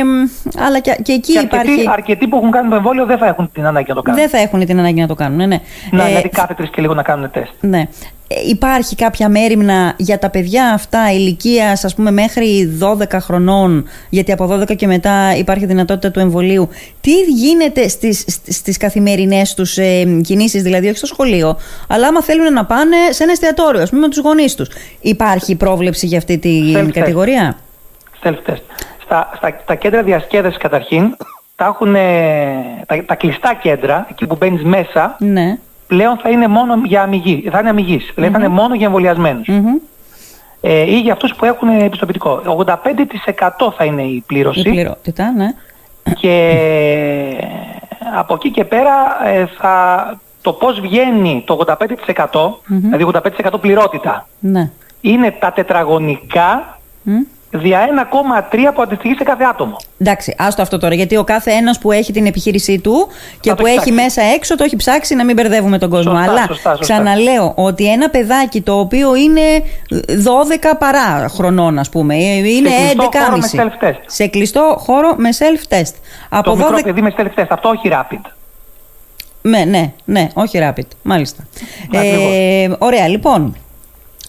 μ, 0.05 0.18
αλλά 0.57 0.79
και, 0.79 0.97
και 1.03 1.11
εκεί 1.11 1.33
και 1.33 1.39
υπάρχει... 1.39 1.69
αρκετοί, 1.71 1.89
αρκετοί 1.91 2.27
που 2.27 2.37
έχουν 2.37 2.51
κάνει 2.51 2.69
το 2.69 2.75
εμβόλιο 2.75 3.05
δεν 3.05 3.17
θα 3.17 3.25
έχουν 3.27 3.49
την 3.53 3.65
ανάγκη 3.65 3.89
να 3.89 3.95
το 3.95 4.01
κάνουν. 4.01 4.19
Δεν 4.21 4.29
θα 4.29 4.37
έχουν 4.37 4.65
την 4.65 4.79
ανάγκη 4.79 5.01
να 5.01 5.07
το 5.07 5.15
κάνουν, 5.15 5.37
ναι. 5.37 5.45
ναι. 5.45 5.59
Να, 5.91 6.03
Ε, 6.03 6.07
δηλαδή 6.07 6.29
κάθε 6.29 6.53
τρεις 6.53 6.69
και 6.69 6.81
λίγο 6.81 6.93
να 6.93 7.03
κάνουν 7.03 7.31
τεστ. 7.31 7.51
Ναι. 7.59 7.87
Ε, 8.31 8.35
Υπάρχει 8.49 8.95
κάποια 8.95 9.29
μέρημνα 9.29 9.93
για 9.97 10.19
τα 10.19 10.29
παιδιά 10.29 10.71
αυτά 10.73 11.11
ηλικίας, 11.13 11.83
ας 11.85 11.95
πούμε, 11.95 12.11
μέχρι 12.11 12.77
12 12.81 13.03
χρονών, 13.19 13.85
γιατί 14.09 14.31
από 14.31 14.47
12 14.61 14.75
και 14.75 14.87
μετά 14.87 15.35
υπάρχει 15.37 15.65
δυνατότητα 15.65 16.11
του 16.11 16.19
εμβολίου. 16.19 16.69
Τι 17.01 17.11
γίνεται 17.21 17.87
στις, 17.87 18.19
στις- 18.27 18.55
στις 18.55 18.77
καθημερινές 18.77 19.53
τους 19.53 19.77
ε, 19.77 20.03
κινήσεις, 20.23 20.63
δηλαδή 20.63 20.87
όχι 20.87 20.97
στο 20.97 21.05
σχολείο, 21.05 21.57
αλλά 21.87 22.07
άμα 22.07 22.21
θέλουν 22.23 22.53
να 22.53 22.65
πάνε 22.65 22.95
σε 23.09 23.23
ένα 23.23 23.31
εστιατόριο, 23.31 23.81
ας 23.81 23.89
πούμε, 23.89 24.01
με 24.01 24.07
τους 24.09 24.17
γονείς 24.19 24.55
τους. 24.55 24.69
Υπάρχει 25.01 25.55
πρόβλεψη 25.55 26.05
για 26.05 26.17
αυτή 26.17 26.37
την 26.37 26.77
Self-test. 26.77 26.91
κατηγορία; 26.93 27.57
Self-test. 28.23 28.61
Στα, 29.09 29.29
στα, 29.35 29.55
τα 29.65 29.75
κέντρα 29.75 30.03
διασκέδασης 30.03 30.57
καταρχήν, 30.57 31.15
τα, 31.55 31.65
έχουν, 31.65 31.93
τα, 32.85 33.03
τα 33.05 33.15
κλειστά 33.15 33.53
κέντρα, 33.53 34.07
εκεί 34.09 34.27
που 34.27 34.35
μπαίνεις 34.35 34.63
μέσα, 34.63 35.15
Ναι. 35.19 35.57
πλέον 35.87 36.17
θα 36.17 36.29
είναι 36.29 36.47
μόνο 36.47 36.81
για 36.85 37.01
αμυγή, 37.01 37.49
θα 37.51 37.59
είναι 37.59 37.69
αμυγής. 37.69 38.11
Δηλαδή 38.15 38.33
θα 38.33 38.39
είναι 38.39 38.47
μόνο 38.53 38.75
για 38.75 38.85
εμβολιασμένους. 38.85 39.47
Μμμ. 39.47 39.75
Ε, 40.61 40.81
ή 40.81 40.99
για 40.99 41.13
αυτούς 41.13 41.35
που 41.35 41.45
έχουν 41.45 41.69
επιστοποιητικό. 41.69 42.41
85% 42.45 43.73
θα 43.77 43.83
είναι 43.83 44.01
η 44.01 44.13
Η 44.15 44.23
πλήρωση 44.27 44.61
πληρότητα, 44.61 45.31
ναι. 45.31 45.53
και 46.13 46.57
από 48.17 48.33
εκεί 48.33 48.51
και 48.51 48.63
πέρα 48.63 48.93
ε, 49.25 49.45
θα, 49.59 50.19
το 50.41 50.53
πώς 50.53 50.79
βγαίνει 50.79 51.43
το 51.45 51.59
85%, 51.67 51.75
δηλαδή 52.67 53.07
85% 53.13 53.61
πληρότητα, 53.61 54.27
ναι. 54.39 54.69
είναι 55.01 55.31
τα 55.31 55.51
τετραγωνικά 55.51 56.79
Μμ. 57.03 57.17
Δια 57.51 57.79
1,3 58.51 58.57
που 58.75 58.81
αντιστοιχεί 58.81 59.15
σε 59.17 59.23
κάθε 59.23 59.43
άτομο. 59.43 59.75
Εντάξει, 59.97 60.35
άστο 60.37 60.61
αυτό 60.61 60.77
τώρα. 60.77 60.95
Γιατί 60.95 61.15
ο 61.17 61.23
κάθε 61.23 61.51
ένας 61.51 61.79
που 61.79 61.91
έχει 61.91 62.11
την 62.11 62.25
επιχείρησή 62.25 62.79
του 62.79 63.07
και 63.39 63.49
Θα 63.49 63.55
το 63.55 63.61
που 63.61 63.67
έχει 63.67 63.75
ψάξει. 63.77 63.91
μέσα 63.91 64.21
έξω 64.21 64.55
το 64.55 64.63
έχει 64.63 64.75
ψάξει 64.75 65.15
να 65.15 65.25
μην 65.25 65.35
μπερδεύουμε 65.35 65.77
τον 65.77 65.89
κόσμο. 65.89 66.11
Σωστά, 66.11 66.31
Αλλά 66.31 66.45
σωστά, 66.47 66.75
σωστά. 66.75 66.93
ξαναλέω 66.93 67.53
ότι 67.55 67.91
ένα 67.91 68.09
παιδάκι 68.09 68.61
το 68.61 68.79
οποίο 68.79 69.15
είναι 69.15 69.41
12 70.71 70.75
παρά 70.79 71.29
χρονών, 71.29 71.79
ας 71.79 71.89
πούμε, 71.89 72.15
είναι 72.15 72.69
κλειστό 72.69 73.09
χώρο 73.11 73.37
με 73.37 73.47
11,5. 73.51 73.87
self-test. 73.87 74.01
Σε 74.05 74.27
κλειστό 74.27 74.75
χώρο 74.79 75.13
με 75.17 75.29
self-test. 75.31 75.93
Από 76.29 76.49
το 76.49 76.55
μικρό 76.55 76.77
12. 76.77 76.83
παιδί 76.83 77.01
με 77.01 77.13
self-test, 77.17 77.45
αυτό 77.49 77.69
όχι 77.69 77.89
rapid. 77.91 78.21
Ναι, 79.41 79.63
ναι, 79.65 79.91
ναι, 80.05 80.27
όχι 80.33 80.59
rapid. 80.61 80.87
Μάλιστα. 81.01 81.43
Ακριβώς. 81.95 82.31
Ε, 82.33 82.75
ωραία, 82.79 83.07
λοιπόν. 83.07 83.55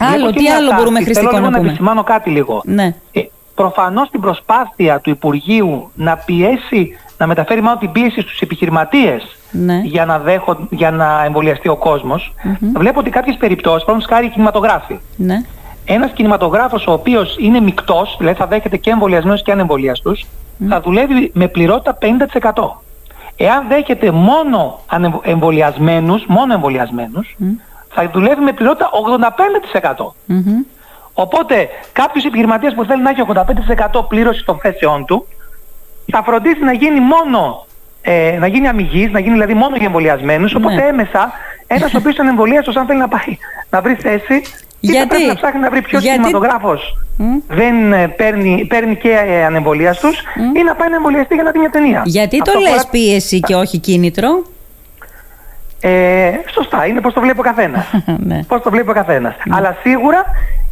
Άλλο, 0.02 0.12
Βλέπω 0.16 0.30
και 0.30 0.36
τι 0.36 0.42
μια 0.42 0.54
άλλο 0.56 0.68
τάση. 0.68 0.76
μπορούμε 0.80 0.98
Θέλω 1.00 1.04
χρηστικό 1.04 1.30
λίγο 1.30 1.44
να 1.44 1.50
να 1.50 1.56
πούμε. 1.56 1.68
επισημάνω 1.68 2.02
κάτι 2.02 2.30
λίγο. 2.30 2.62
Ναι. 2.64 2.94
Ε, 3.12 3.20
προφανώς 3.54 4.10
την 4.10 4.20
προσπάθεια 4.20 5.00
του 5.00 5.10
Υπουργείου 5.10 5.90
να 5.94 6.16
πιέσει, 6.16 6.98
να 7.18 7.26
μεταφέρει 7.26 7.60
μάλλον 7.60 7.78
την 7.78 7.92
πίεση 7.92 8.20
στους 8.20 8.40
επιχειρηματίες 8.40 9.36
Ναι. 9.50 9.80
για, 9.84 10.04
να 10.04 10.18
δέχον, 10.18 10.66
για 10.70 10.90
να 10.90 11.24
εμβολιαστεί 11.24 11.68
ο 11.68 11.76
κοσμος 11.76 12.34
βλέπω 12.74 12.98
ότι 13.00 13.10
κάποιες 13.10 13.36
περιπτώσεις, 13.36 13.84
παραδείγματος 13.84 14.16
χάρη 14.16 14.26
οι 14.26 14.30
κινηματογράφοι, 14.30 14.98
Ναι. 15.16 15.42
ένας 15.84 16.10
κινηματογράφος 16.10 16.86
ο 16.86 16.92
οποίος 16.92 17.36
είναι 17.38 17.60
μεικτός, 17.60 18.14
δηλαδή 18.18 18.38
θα 18.38 18.46
δέχεται 18.46 18.76
και 18.76 18.90
εμβολιασμένους 18.90 19.42
και 19.42 19.52
ανεμβολιαστούς, 19.52 20.26
θα 20.68 20.80
δουλεύει 20.80 21.30
με 21.34 21.48
πληρότητα 21.48 21.94
50%. 21.94 22.82
Εάν 23.36 23.64
δέχεται 23.68 24.10
μόνο 24.10 24.80
ανεμβ- 24.86 25.26
εμβολιασμένους, 25.28 26.24
μόνο 26.26 26.52
εμβολιασμένους, 26.52 27.36
θα 27.92 28.10
δουλεύει 28.12 28.40
με 28.40 28.52
πληρότητα 28.52 28.90
85%. 29.72 30.12
Μμμ. 30.24 30.62
Οπότε 31.14 31.68
κάποιος 31.92 32.24
επιχειρηματίας 32.24 32.74
που 32.74 32.84
θέλει 32.84 33.02
να 33.02 33.10
έχει 33.10 33.20
85% 34.00 34.08
πλήρωση 34.08 34.44
των 34.44 34.58
θέσεών 34.58 35.04
του 35.04 35.26
θα 36.10 36.22
φροντίσει 36.22 36.64
να 36.64 36.72
γίνει 36.72 37.00
μόνο 37.00 37.66
ε, 38.02 38.36
να 38.38 38.46
γίνει 38.46 38.68
αμυγής, 38.68 39.10
να 39.10 39.20
γίνει 39.20 39.32
δηλαδή 39.32 39.54
μόνο 39.54 39.76
για 39.76 39.86
εμβολιασμένους, 39.86 40.54
οπότε 40.54 40.74
Ναι. 40.74 40.82
έμεσα 40.82 41.32
ένας 41.66 41.94
ο 41.94 41.96
οποίος 41.96 42.16
είναι 42.16 42.28
εμβολίαστος 42.28 42.76
αν 42.76 42.86
θέλει 42.86 42.98
να 42.98 43.08
πάει 43.08 43.38
να 43.70 43.80
βρει 43.80 43.94
θέση 43.94 44.42
Γιατί; 44.80 44.98
θα 44.98 45.06
πρέπει 45.06 45.26
να 45.26 45.34
ψάχνει 45.34 45.60
να 45.60 45.70
βρει 45.70 45.82
ποιος 45.82 46.02
Γιατί... 46.02 46.30
δεν 47.48 47.92
ε, 47.92 48.08
παίρνει, 48.08 48.66
παίρνει 48.68 48.96
και 48.96 49.10
ε, 49.10 49.44
ανεμβολίαστους 49.44 50.16
mm. 50.16 50.58
ή 50.58 50.62
να 50.62 50.74
πάει 50.74 50.88
να 50.88 50.96
εμβολιαστεί 50.96 51.34
για 51.34 51.42
να 51.42 51.50
δει 51.50 51.58
μια 51.58 51.70
ταινία. 51.70 52.02
Γιατί 52.04 52.38
Αυτό 52.40 52.52
το 52.52 52.58
λες 52.58 52.86
πίεση 52.90 53.40
και 53.40 53.54
όχι 53.54 53.78
κίνητρο; 53.78 54.42
Ε, 55.80 56.30
σωστά, 56.52 56.86
είναι 56.86 57.00
πώς 57.00 57.12
το 57.12 57.20
βλέπει 57.20 57.38
ο 57.38 57.42
καθένας. 57.42 57.90
ναι. 58.28 58.44
Πώς 58.48 58.62
το 58.62 58.70
βλέπει 58.70 58.90
ο 58.90 58.92
καθένας. 58.92 59.34
Ναι. 59.44 59.56
Αλλά 59.56 59.76
σίγουρα 59.82 60.24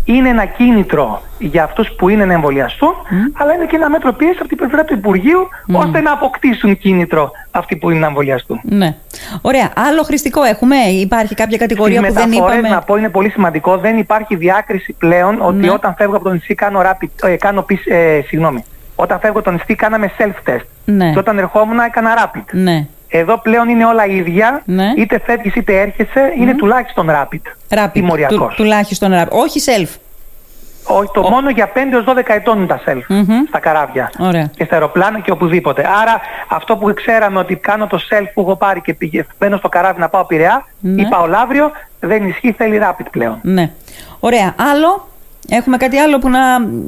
είναι 0.04 0.28
ένα 0.28 0.44
κίνητρο 0.44 1.22
για 1.38 1.64
αυτούς 1.64 1.90
που 1.90 2.08
είναι 2.08 2.24
να 2.24 2.32
εμβολιαστούν, 2.32 2.94
αλλά 3.32 3.54
είναι 3.54 3.66
και 3.66 3.76
ένα 3.76 3.90
μέτρο 3.90 4.12
πίεση 4.12 4.36
από 4.38 4.48
την 4.48 4.56
πλευρά 4.56 4.84
του 4.84 4.94
Υπουργείου, 4.94 5.48
ώστε 5.72 6.00
να 6.00 6.12
αποκτήσουν 6.12 6.78
κίνητρο 6.78 7.30
αυτοί 7.50 7.76
που 7.76 7.90
είναι 7.90 7.98
να 7.98 8.06
εμβολιαστούν. 8.06 8.60
Ναι. 8.62 8.94
Ωραία. 9.40 9.72
Άλλο 9.76 10.02
χρηστικό 10.02 10.42
έχουμε, 10.42 10.76
υπάρχει 10.76 11.34
κάποια 11.34 11.58
κατηγορία 11.58 12.00
Στις 12.00 12.14
που 12.14 12.20
δεν 12.20 12.32
είπαμε. 12.32 12.68
να 12.68 12.80
πω 12.80 12.96
είναι 12.96 13.08
πολύ 13.08 13.30
σημαντικό, 13.30 13.76
δεν 13.76 13.98
υπάρχει 13.98 14.36
διάκριση 14.36 14.92
πλέον 14.98 15.38
ότι 15.40 15.56
ναι. 15.56 15.70
όταν 15.70 15.94
φεύγω 15.98 16.16
από 16.16 16.24
το 16.24 16.32
νησί 16.32 16.54
κάνω, 16.54 16.80
rapid, 16.80 17.28
ε, 17.28 17.36
κάνω 17.36 17.66
ε, 17.84 18.20
συγγνώμη, 18.26 18.64
όταν 18.96 19.18
φεύγω 19.20 19.38
από 19.38 19.48
το 19.48 19.54
νησί 19.54 19.74
κάναμε 19.74 20.10
self-test. 20.18 20.64
Ναι. 20.84 21.10
Και 21.12 21.18
όταν 21.18 21.38
ερχόμουν 21.38 21.78
έκανα 21.78 22.10
rapid. 22.16 22.44
Ναι. 22.50 22.86
Εδώ 23.08 23.38
πλέον 23.38 23.68
είναι 23.68 23.84
όλα 23.84 24.06
ίδια. 24.06 24.62
Ναι. 24.64 24.92
Είτε 24.96 25.20
φεύγει 25.24 25.52
είτε 25.54 25.80
έρχεσαι, 25.80 26.32
είναι 26.38 26.54
τουλάχιστον 26.54 27.10
rapid. 27.10 27.74
Rapid. 27.78 28.02
Του, 28.28 28.50
τουλάχιστον 28.56 29.12
rapid. 29.14 29.28
Όχι 29.28 29.60
self. 29.64 29.88
Όχι, 30.90 31.10
το 31.12 31.22
μόνο 31.22 31.50
για 31.50 31.72
5 31.74 31.76
έως 31.92 32.04
12 32.08 32.22
ετών 32.26 32.58
είναι 32.58 32.66
τα 32.66 32.80
self 32.86 33.24
στα 33.48 33.58
καράβια 33.58 34.10
Ωραία. 34.18 34.50
και 34.56 34.64
στα 34.64 34.74
αεροπλάνα 34.74 35.20
και 35.20 35.30
οπουδήποτε. 35.30 35.88
Άρα 36.02 36.20
αυτό 36.48 36.76
που 36.76 36.92
ξέραμε 36.94 37.38
ότι 37.38 37.56
κάνω 37.56 37.86
το 37.86 37.98
self 38.10 38.26
που 38.34 38.40
έχω 38.40 38.56
πάρει 38.56 38.80
και 38.80 38.94
πήγε, 38.94 39.26
μπαίνω 39.38 39.56
στο 39.56 39.68
καράβι 39.68 40.00
να 40.00 40.08
πάω 40.08 40.24
Πειραιά 40.24 40.66
ναι. 40.80 41.02
ή 41.02 41.06
πάω 41.08 41.26
Λαύριο, 41.26 41.70
δεν 42.00 42.28
ισχύει, 42.28 42.52
θέλει 42.52 42.80
rapid 42.82 43.06
πλέον. 43.10 43.38
Ναι. 43.42 43.70
Ωραία. 44.20 44.54
Άλλο, 44.72 45.08
Έχουμε 45.50 45.76
κάτι 45.76 45.98
άλλο 45.98 46.18
που 46.18 46.28
να 46.28 46.38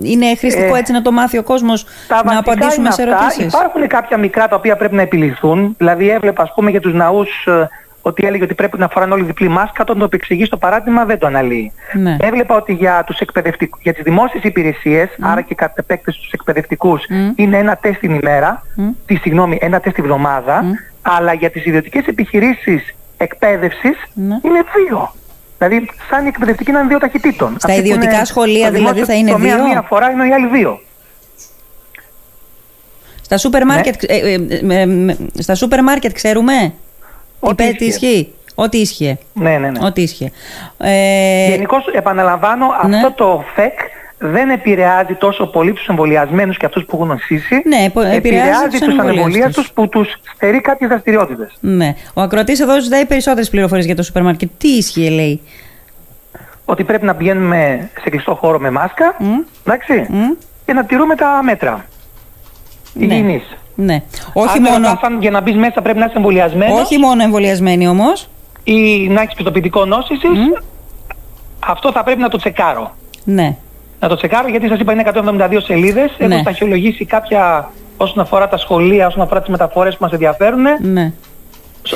είναι 0.02 0.36
χρηστικό 0.36 0.74
ε, 0.74 0.78
έτσι 0.78 0.92
να 0.92 1.02
το 1.02 1.12
μάθει 1.12 1.38
ο 1.38 1.42
κόσμος 1.42 1.86
να 2.24 2.38
απαντήσουμε 2.38 2.90
σε 2.90 3.02
ερωτήσεις; 3.02 3.46
Υπάρχουν 3.54 3.86
κάποια 3.86 4.16
μικρά 4.16 4.48
τα 4.48 4.56
οποία 4.56 4.76
πρέπει 4.76 4.94
να 4.94 5.02
επιληθούν. 5.02 5.74
Δηλαδή 5.78 6.10
έβλεπα 6.10 6.42
ας 6.42 6.52
πούμε 6.54 6.70
για 6.70 6.80
τους 6.80 6.94
ναούς 6.94 7.46
ε, 7.46 7.68
ότι 8.02 8.26
έλεγε 8.26 8.44
ότι 8.44 8.54
πρέπει 8.54 8.78
να 8.78 8.88
φοράνε 8.88 9.12
όλοι 9.12 9.24
διπλή 9.24 9.48
μάσκα, 9.48 9.82
όταν 9.82 9.98
το 9.98 10.04
επεξηγεί 10.04 10.44
στο 10.44 10.56
παράδειγμα 10.56 11.04
δεν 11.04 11.18
το 11.18 11.26
αναλύει. 11.26 11.72
Ναι. 11.92 12.16
Έβλεπα 12.20 12.56
ότι 12.56 12.72
για, 12.72 13.04
τους 13.06 13.18
εκπαιδευτικ... 13.18 13.74
για 13.82 13.94
τις 13.94 14.02
δημόσιες 14.02 14.42
υπηρεσίες, 14.42 15.08
άρα 15.20 15.40
και 15.40 15.54
κατ' 15.54 15.78
επέκταση 15.78 16.18
στους 16.18 16.32
εκπαιδευτικούς, 16.32 17.04
είναι 17.34 17.58
ένα 17.58 17.76
τεστ 17.76 18.00
την 18.00 18.14
ημέρα, 18.14 18.62
τη, 19.06 19.14
συγγνώμη, 19.14 19.58
ένα 19.60 19.80
τεστ 19.80 19.96
τη 19.96 20.02
βδομάδα, 20.02 20.64
αλλά 21.02 21.32
για 21.32 21.50
τις 21.50 21.64
ιδιωτικές 21.64 22.06
επιχειρήσεις 22.06 22.94
εκπαίδευσης 23.16 23.96
ναι. 24.14 24.38
είναι 24.42 24.64
δύο. 24.76 25.12
Δηλαδή, 25.62 25.90
σαν 26.10 26.24
η 26.24 26.28
εκπαιδευτική 26.28 26.70
είναι 26.70 26.82
δύο 26.82 26.98
ταχυτήτων. 26.98 27.56
Στα 27.58 27.68
Αυτή 27.68 27.80
ιδιωτικά 27.80 28.14
είναι, 28.14 28.24
σχολεία 28.24 28.70
δηλαδή 28.70 29.04
θα 29.04 29.14
είναι 29.14 29.34
δύο; 29.34 29.64
Μία 29.66 29.84
φορά 29.88 30.10
είναι 30.10 30.26
οι 30.26 30.32
άλλοι 30.32 30.46
δύο. 30.46 30.80
Στα 33.22 33.38
σούπερ 33.38 33.64
μάρκετ, 33.64 34.10
ναι. 34.10 34.16
ε, 34.16 34.80
ε, 34.80 34.82
ε, 34.82 35.16
στα 35.38 35.54
σούπερ 35.54 35.82
μάρκετ 35.82 36.12
ξέρουμε; 36.12 36.74
Ό,τι 37.40 37.64
ισχύει. 37.64 37.84
ισχύει. 37.84 38.34
Ό,τι 38.54 38.78
ίσχυε. 38.78 39.18
Ναι, 39.32 39.58
ναι, 39.58 39.70
ναι. 39.70 39.86
Ό,τι 39.86 40.02
ίσχυε. 40.02 40.30
Ε... 40.78 41.48
Γενικώς, 41.48 41.86
επαναλαμβάνω, 41.86 42.66
ναι. 42.86 42.96
αυτό 42.96 43.12
το 43.12 43.44
ΦΕΚ 43.54 43.78
δεν 44.22 44.50
επηρεάζει 44.50 45.14
τόσο 45.14 45.46
πολύ 45.46 45.72
τους 45.72 45.86
εμβολιασμένους 45.86 46.56
και 46.56 46.66
αυτούς 46.66 46.84
που 46.84 46.96
έχουν 46.96 47.08
νοσήσει. 47.08 47.62
Ναι, 47.64 47.84
επηρεάζει, 47.84 48.16
επηρεάζει 48.16 48.78
τους 48.78 48.98
ανεμβολίαστους 48.98 49.72
που 49.72 49.88
τους 49.88 50.08
στερεί 50.34 50.60
κάποιες 50.60 50.90
δραστηριότητες. 50.90 51.56
Ναι. 51.60 51.94
Ο 52.14 52.20
ακροατής 52.20 52.60
εδώ 52.60 52.80
ζητάει 52.80 53.06
περισσότερες 53.06 53.50
πληροφορίες 53.50 53.86
για 53.86 53.96
το 53.96 54.02
σούπερ 54.02 54.22
μάρκετ. 54.22 54.50
Τι 54.58 54.68
ίσχυε, 54.68 55.10
λέει; 55.10 55.40
Ότι 56.64 56.84
πρέπει 56.84 57.04
να 57.04 57.14
πηγαίνουμε 57.14 57.90
σε 58.02 58.10
κλειστό 58.10 58.34
χώρο 58.34 58.58
με 58.58 58.70
μάσκα, 58.70 59.16
mm. 59.20 59.24
εντάξει, 59.66 60.06
mm. 60.10 60.36
και 60.66 60.72
να 60.72 60.84
τηρούμε 60.84 61.14
τα 61.14 61.40
μέτρα. 61.42 61.84
Ναι. 62.92 63.04
Υγιεινής. 63.04 63.56
Ναι. 63.74 64.02
Όχι 64.32 64.56
Αν 64.56 64.62
μόνο... 64.62 65.18
για 65.20 65.30
να 65.30 65.40
μπεις 65.40 65.56
μέσα 65.56 65.82
πρέπει 65.82 65.98
να 65.98 66.04
είσαι 66.04 66.16
εμβολιασμένος. 66.16 66.80
Όχι 66.80 66.98
μόνο 66.98 67.22
εμβολιασμένοι 67.22 67.88
όμως. 67.88 68.28
Ή 68.64 69.08
να 69.08 69.20
έχεις 69.20 69.34
πιστοποιητικό 69.34 69.84
νόσησης. 69.84 70.30
Mm. 70.30 70.62
Αυτό 71.60 71.92
θα 71.92 72.04
πρέπει 72.04 72.20
να 72.20 72.28
το 72.28 72.38
τσεκάρω. 72.38 72.94
Ναι. 73.24 73.56
Να 74.00 74.08
το 74.08 74.16
τσεκάρω 74.16 74.48
γιατί 74.48 74.68
σας 74.68 74.78
είπα 74.78 74.92
είναι 74.92 75.04
172 75.14 75.58
σελίδες. 75.62 76.16
Ναι. 76.18 76.34
Έχω 76.34 76.38
σταχυολογήσει 76.40 77.04
κάποια 77.04 77.70
όσον 77.96 78.20
αφορά 78.20 78.48
τα 78.48 78.56
σχολεία, 78.56 79.06
όσον 79.06 79.22
αφορά 79.22 79.40
τις 79.40 79.50
μεταφορές 79.50 79.96
που 79.96 80.04
μας 80.04 80.12
ενδιαφέρουν. 80.12 80.62
Ναι. 80.82 81.12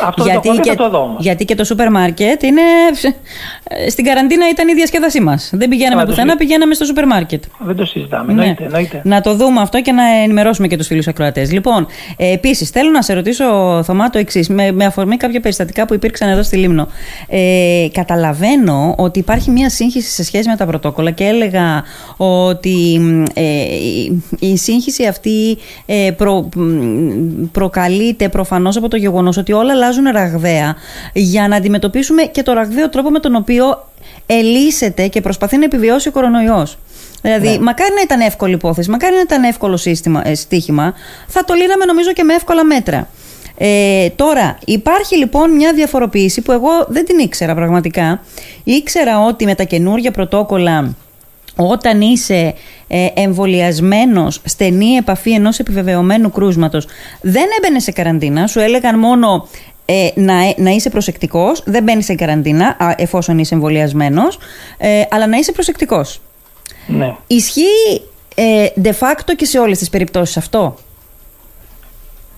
Αυτό 0.02 0.24
γιατί, 0.24 0.48
το 0.48 0.60
και, 0.60 0.74
το 0.74 0.90
δω 0.90 1.16
γιατί 1.18 1.44
και 1.44 1.54
το 1.54 1.64
σούπερ 1.64 1.90
μάρκετ 1.90 2.42
είναι. 2.42 2.62
Στην 3.88 4.04
καραντίνα 4.04 4.48
ήταν 4.48 4.68
η 4.68 4.74
διασκέδασή 4.74 5.20
μας. 5.20 5.50
Δεν 5.52 5.68
πηγαίναμε 5.68 6.04
πουθενά, 6.04 6.36
πηγαίναμε 6.36 6.74
στο 6.74 6.84
σούπερ 6.84 7.06
μάρκετ. 7.06 7.44
Δεν 7.58 7.76
το 7.76 7.84
συζητάμε. 7.84 8.32
Ναι. 8.32 8.40
Εννοείται, 8.40 8.64
εννοείται. 8.64 9.00
Να 9.04 9.20
το 9.20 9.34
δούμε 9.34 9.60
αυτό 9.60 9.80
και 9.80 9.92
να 9.92 10.02
ενημερώσουμε 10.22 10.66
και 10.66 10.76
τους 10.76 10.86
φίλους 10.86 11.06
ακροατές. 11.06 11.52
Λοιπόν, 11.52 11.86
ε, 12.16 12.32
επίσης 12.32 12.70
θέλω 12.70 12.90
να 12.90 13.02
σε 13.02 13.14
ρωτήσω, 13.14 13.44
Θωμά, 13.84 14.10
το 14.10 14.18
εξής, 14.18 14.48
με, 14.48 14.72
με 14.72 14.84
αφορμή 14.84 15.16
κάποια 15.16 15.40
περιστατικά 15.40 15.86
που 15.86 15.94
υπήρξαν 15.94 16.28
εδώ 16.28 16.42
στη 16.42 16.56
Λίμνο. 16.56 16.88
Ε, 17.28 17.86
καταλαβαίνω 17.92 18.94
ότι 18.98 19.18
υπάρχει 19.18 19.50
μια 19.50 19.70
σύγχυση 19.70 20.10
σε 20.10 20.24
σχέση 20.24 20.48
με 20.48 20.56
τα 20.56 20.66
πρωτόκολλα 20.66 21.10
και 21.10 21.24
έλεγα 21.24 21.82
ότι 22.16 23.00
ε, 23.34 23.42
η 24.38 24.56
σύγχυση 24.56 25.06
αυτή 25.06 25.58
ε, 25.86 26.10
προ, 26.16 26.48
προκαλείται 27.52 28.28
προφανώς 28.28 28.76
από 28.76 28.88
το 28.88 28.96
γεγονός 28.96 29.36
ότι 29.36 29.52
όλα 29.52 29.72
αλλάζουν 29.84 30.04
ραγδαία 30.12 30.76
για 31.12 31.48
να 31.48 31.56
αντιμετωπίσουμε 31.56 32.22
και 32.22 32.42
το 32.42 32.52
ραγδαίο 32.52 32.88
τρόπο 32.88 33.10
με 33.10 33.18
τον 33.18 33.34
οποίο 33.34 33.88
ελίσσεται 34.26 35.06
και 35.06 35.20
προσπαθεί 35.20 35.56
να 35.56 35.64
επιβιώσει 35.64 36.08
ο 36.08 36.12
κορονοϊός. 36.12 36.78
Δηλαδή, 37.22 37.48
ναι. 37.48 37.58
μακάρι 37.58 37.94
να 37.94 38.00
ήταν 38.00 38.20
εύκολη 38.20 38.52
υπόθεση, 38.54 38.90
μακάρι 38.90 39.14
να 39.14 39.20
ήταν 39.20 39.42
εύκολο 39.42 39.76
σύστημα, 39.76 40.28
ε, 40.28 40.34
στίχημα, 40.34 40.94
θα 41.26 41.44
το 41.44 41.54
λύναμε 41.54 41.84
νομίζω 41.84 42.12
και 42.12 42.22
με 42.22 42.34
εύκολα 42.34 42.64
μέτρα. 42.64 43.08
Ε, 43.58 44.08
τώρα, 44.10 44.58
υπάρχει 44.64 45.16
λοιπόν 45.16 45.50
μια 45.50 45.72
διαφοροποίηση 45.72 46.40
που 46.40 46.52
εγώ 46.52 46.70
δεν 46.88 47.04
την 47.04 47.18
ήξερα 47.18 47.54
πραγματικά. 47.54 48.20
Ήξερα 48.64 49.20
ότι 49.20 49.44
με 49.44 49.54
τα 49.54 49.64
καινούργια 49.64 50.10
πρωτόκολλα 50.10 50.94
όταν 51.56 52.00
είσαι 52.00 52.54
ε, 52.88 53.06
εμβολιασμένος 53.14 54.40
στενή 54.44 54.94
επαφή 54.94 55.30
ενός 55.30 55.58
επιβεβαιωμένου 55.58 56.30
κρούσματος, 56.30 56.86
δεν 57.20 57.44
έμπαινε 57.58 57.78
σε 57.78 57.92
καραντίνα. 57.92 58.46
Σου 58.46 58.60
έλεγαν 58.60 58.98
μόνο 58.98 59.48
ε, 59.84 60.08
να, 60.14 60.34
να 60.56 60.70
είσαι 60.70 60.90
προσεκτικός. 60.90 61.62
Δεν 61.66 61.82
μπαίνεις 61.82 62.04
σε 62.04 62.14
καραντίνα 62.14 62.76
εφόσον 62.96 63.38
είσαι 63.38 63.54
εμβολιασμένος, 63.54 64.38
ε, 64.78 65.02
αλλά 65.10 65.26
να 65.26 65.36
είσαι 65.36 65.52
προσεκτικός. 65.52 66.20
Ναι. 66.86 67.14
Ισχύει 67.26 68.02
ε, 68.34 68.66
de 68.82 68.90
facto 68.90 69.34
και 69.36 69.44
σε 69.44 69.58
όλες 69.58 69.78
τις 69.78 69.90
περιπτώσεις 69.90 70.36
αυτό; 70.36 70.74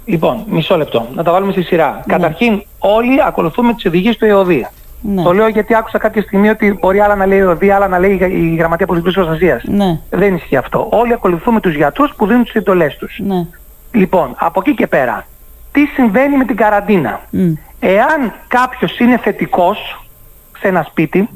Λοιπόν, 0.06 0.44
μισό 0.48 0.76
λεπτό. 0.76 1.08
Να 1.14 1.22
τα 1.22 1.32
βάλουμε 1.32 1.52
στη 1.52 1.62
σειρά. 1.62 2.02
Ναι. 2.06 2.12
Καταρχήν, 2.12 2.62
όλοι 2.78 3.22
ακολουθούμε 3.26 3.74
τις 3.74 3.84
οδηγίες 3.84 4.16
του 4.16 4.24
ΕΟΔΙΑ. 4.24 4.70
Ναι. 5.00 5.22
Το 5.22 5.32
λέω 5.32 5.48
γιατί 5.48 5.74
άκουσα 5.74 5.98
κάποια 5.98 6.22
στιγμή 6.22 6.48
ότι 6.48 6.78
μπορεί 6.80 7.00
άλλα 7.00 7.14
να 7.14 7.26
λέει 7.26 7.40
ο 7.40 7.56
ΔΙ, 7.56 7.70
άλλα 7.70 7.88
να 7.88 7.98
λέει 7.98 8.18
η 8.30 8.54
Γραμματεία 8.54 8.86
Πολιτικής 8.86 9.14
Προστασίας. 9.14 9.62
Ναι. 9.64 10.00
Δεν 10.10 10.34
ισχύει 10.34 10.56
αυτό. 10.56 10.88
Όλοι 10.90 11.12
ακολουθούμε 11.12 11.60
τους 11.60 11.74
γιατρούς 11.74 12.14
που 12.16 12.26
δίνουν 12.26 12.44
τις 12.44 12.52
εντολές 12.52 12.96
τους. 12.96 13.20
Ναι. 13.22 13.46
Λοιπόν, 13.92 14.34
από 14.38 14.60
εκεί 14.60 14.74
και 14.74 14.86
πέρα, 14.86 15.26
τι 15.76 15.84
συμβαίνει 15.86 16.36
με 16.36 16.44
την 16.44 16.56
καραντίνα. 16.56 17.20
Mm. 17.32 17.52
Εάν 17.80 18.32
κάποιος 18.48 18.98
είναι 18.98 19.18
θετικός 19.18 20.06
σε 20.58 20.68
ένα 20.68 20.82
σπίτι 20.82 21.28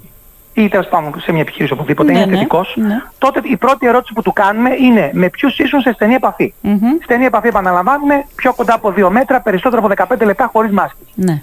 ή 0.53 0.69
τέλος 0.69 0.87
πάντων 0.87 1.21
σε 1.21 1.33
μια 1.33 1.41
επιχείρηση 1.41 1.73
οπουδήποτε 1.73 2.13
ναι, 2.13 2.19
είναι 2.19 2.27
ναι, 2.27 2.37
θετικός, 2.37 2.75
ναι. 2.77 3.03
τότε 3.19 3.41
η 3.43 3.57
πρώτη 3.57 3.87
ερώτηση 3.87 4.13
που 4.13 4.23
του 4.23 4.33
κάνουμε 4.33 4.71
είναι 4.81 5.11
με 5.13 5.29
ποιους 5.29 5.59
ήσουν 5.59 5.81
σε 5.81 5.93
στενή 5.93 6.15
επαφή. 6.15 6.55
Mm-hmm. 6.65 7.03
Στενή 7.03 7.25
επαφή, 7.25 7.47
επαναλαμβάνουμε, 7.47 8.25
πιο 8.35 8.55
κοντά 8.55 8.75
από 8.75 8.95
2 8.97 9.09
μέτρα, 9.11 9.41
περισσότερο 9.41 9.83
από 9.85 10.15
15 10.15 10.25
λεπτά 10.25 10.51
χωρίς 10.53 10.71
μάσκη. 10.71 11.07
Ναι 11.15 11.43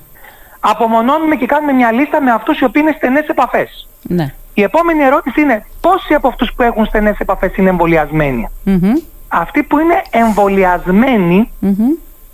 απομονώνουμε 0.60 1.36
και 1.36 1.46
κάνουμε 1.46 1.72
μια 1.74 1.92
λίστα 1.92 2.22
με 2.22 2.32
αυτούς 2.32 2.60
οι 2.60 2.64
οποίοι 2.64 2.82
είναι 2.86 2.96
στενές 2.98 3.28
επαφές. 3.28 3.88
Ναι. 4.02 4.34
Η 4.54 4.62
επόμενη 4.62 5.04
ερώτηση 5.04 5.42
είναι 5.42 5.66
πόσοι 5.82 6.14
από 6.14 6.28
αυτούς 6.28 6.54
που 6.54 6.64
έχουν 6.64 6.86
στενές 6.86 7.18
επαφές 7.20 7.56
είναι 7.56 7.70
Αυτοί 9.28 9.64
που 9.64 9.80
είναι 9.80 10.02
εμβολιασμένοι 10.10 11.52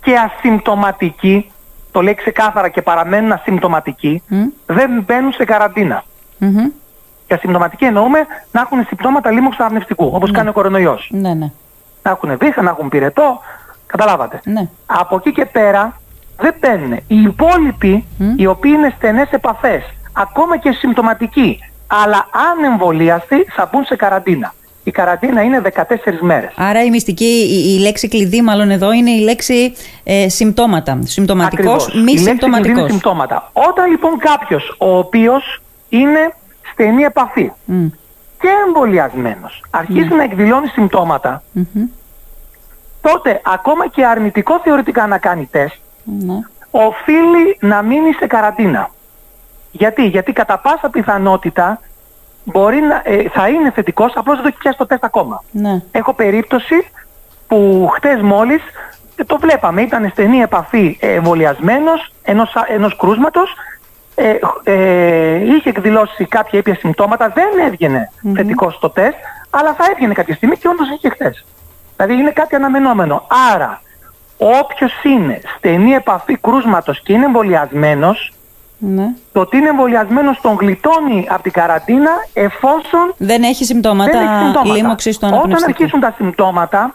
και 0.04 0.14
ασυμπτωματικοί, 0.16 1.50
το 1.92 2.02
λέει 2.02 2.14
ξεκάθαρα 2.14 2.68
και 2.68 2.82
παραμένουν 2.82 3.32
ασυμπτωματικοί, 3.32 4.22
δεν 4.66 5.02
μπαίνουν 5.06 5.32
σε 5.32 5.44
καραντίνα. 5.44 6.04
Και 7.26 7.34
ασυμπτωματικοί 7.34 7.84
εννοούμε 7.84 8.18
να 8.52 8.60
έχουν 8.60 8.84
συμπτώματα 8.86 9.30
λίμωξου 9.30 9.62
αναπνευστικού, 9.62 10.10
όπως 10.14 10.30
ναι. 10.30 10.36
κάνει 10.36 10.48
ο 10.48 10.52
κορονοϊός. 10.52 11.08
Ναι, 11.12 11.34
ναι. 11.34 11.50
Να 12.02 12.10
έχουν 12.10 12.36
βήχα, 12.38 12.62
να 12.62 12.70
έχουν 12.70 12.88
πυρετό, 12.88 13.40
καταλάβατε. 13.86 14.40
Ναι. 14.44 14.68
Από 14.86 15.16
εκεί 15.16 15.32
και 15.32 15.44
πέρα 15.44 15.96
δεν 16.36 16.58
παίρνουν. 16.60 16.92
Οι 16.92 17.22
υπόλοιποι, 17.22 18.06
οι 18.36 18.46
οποίοι 18.46 18.72
είναι 18.74 18.92
στενές 18.96 19.30
επαφές, 19.30 19.84
ακόμα 20.12 20.56
και 20.56 20.72
συμπτωματικοί, 20.72 21.58
αλλά 21.86 22.26
αν 22.50 22.64
εμβολιαστεί, 22.64 23.44
θα 23.56 23.68
μπουν 23.72 23.84
σε 23.84 23.96
καραντίνα. 23.96 24.54
Η 24.84 24.90
καραντίνα 24.90 25.42
είναι 25.42 25.62
14 25.74 25.82
μέρες. 26.20 26.52
Άρα 26.56 26.84
η 26.84 26.90
μυστική, 26.90 27.24
η, 27.24 27.74
η 27.74 27.78
λέξη 27.78 28.08
κλειδί 28.08 28.42
μάλλον 28.42 28.70
εδώ 28.70 28.92
είναι 28.92 29.10
η 29.10 29.20
λέξη 29.20 29.74
ε, 30.04 30.28
συμπτώματα. 30.28 30.98
Συμπτωματικός, 31.04 31.88
μη 32.04 32.12
η 32.12 32.18
συμπτωματικός. 32.18 32.78
είναι 32.78 32.88
συμπτώματα. 32.90 33.50
Όταν 33.52 33.90
λοιπόν 33.90 34.18
κάποιος 34.18 34.74
ο 34.78 34.96
οποίος 34.98 35.62
είναι 35.88 36.34
στενή 36.72 37.02
επαφή 37.02 37.52
και 38.40 38.48
εμβολιασμένος 38.66 39.64
αρχίσει 39.70 40.08
Ναι. 40.08 40.14
να 40.16 40.22
εκδηλώνει 40.22 40.66
συμπτώματα, 40.66 41.42
Μμμ. 41.52 41.84
τότε 43.00 43.40
ακόμα 43.44 43.88
και 43.88 44.04
αρνητικό 44.06 44.60
θεωρητικά 44.64 45.06
να 45.06 45.18
κάνει 45.18 45.48
τεστ, 45.50 45.76
Ναι. 46.04 46.34
οφείλει 46.70 47.56
να 47.60 47.82
μείνει 47.82 48.12
σε 48.12 48.26
καραντίνα. 48.26 48.90
Γιατί, 49.70 50.06
Γιατί 50.06 50.32
κατά 50.32 50.58
πάσα 50.58 50.88
πιθανότητα 50.88 51.80
μπορεί 52.44 52.80
να, 52.80 53.02
ε, 53.04 53.28
θα 53.28 53.48
είναι 53.48 53.70
θετικός, 53.70 54.12
απλώς 54.14 54.34
δεν 54.34 54.42
το 54.44 54.48
έχει 54.48 54.58
πιάσει 54.58 54.78
το 54.78 54.86
τεστ 54.86 55.04
ακόμα. 55.04 55.42
Ναι. 55.50 55.82
Έχω 55.92 56.14
περίπτωση 56.14 56.86
που 57.46 57.88
χτες 57.94 58.20
μόλις 58.20 58.62
ε, 59.16 59.24
το 59.24 59.38
βλέπαμε, 59.38 59.82
ήταν 59.82 60.08
στενή 60.10 60.38
επαφή 60.38 60.96
ε, 61.00 61.12
εμβολιασμένος 61.12 62.12
ενός, 62.22 62.56
α- 62.56 62.66
ενός 62.68 62.96
κρούσματος, 62.96 63.54
ε, 64.14 64.34
ε, 64.64 65.44
είχε 65.44 65.68
εκδηλώσει 65.68 66.24
κάποια 66.24 66.58
ήπια 66.58 66.74
συμπτώματα, 66.74 67.28
δεν 67.28 67.66
έβγαινε 67.66 68.10
θετικός 68.34 68.74
στο 68.74 68.90
τεστ, 68.90 69.16
αλλά 69.50 69.74
θα 69.74 69.84
έβγαινε 69.90 70.14
κάποια 70.14 70.34
στιγμή 70.34 70.56
και 70.56 70.68
όντως 70.68 70.88
είχε 70.90 71.08
χτες. 71.08 71.44
Δηλαδή 71.96 72.14
είναι 72.14 72.30
κάτι 72.30 72.54
αναμενόμενο. 72.54 73.26
Άρα, 73.52 73.80
όποιος 74.38 74.92
είναι 75.02 75.40
στενή 75.56 75.92
επαφή 75.92 76.36
κρούσματος 76.36 77.00
και 77.00 77.12
είναι 77.12 77.24
εμβολιασμένος, 77.24 78.32
ναι. 78.94 79.06
το 79.32 79.40
ότι 79.40 79.56
είναι 79.56 79.68
εμβολιασμένος 79.68 80.40
τον 80.40 80.56
γλιτώνει 80.60 81.26
από 81.28 81.42
την 81.42 81.52
καραντίνα 81.52 82.10
εφόσον 82.32 83.14
Δεν 83.16 83.42
έχει 83.42 83.64
συμπτώματα, 83.64 84.10
δεν 84.10 84.20
έχει 84.20 84.44
συμπτώματα. 84.44 84.74
λίμωξης 84.76 85.18
του 85.18 85.26
Όταν 85.26 85.38
αναπνευστικού. 85.38 85.70
αρχίσουν 85.82 86.00
τα 86.00 86.14
συμπτώματα, 86.16 86.92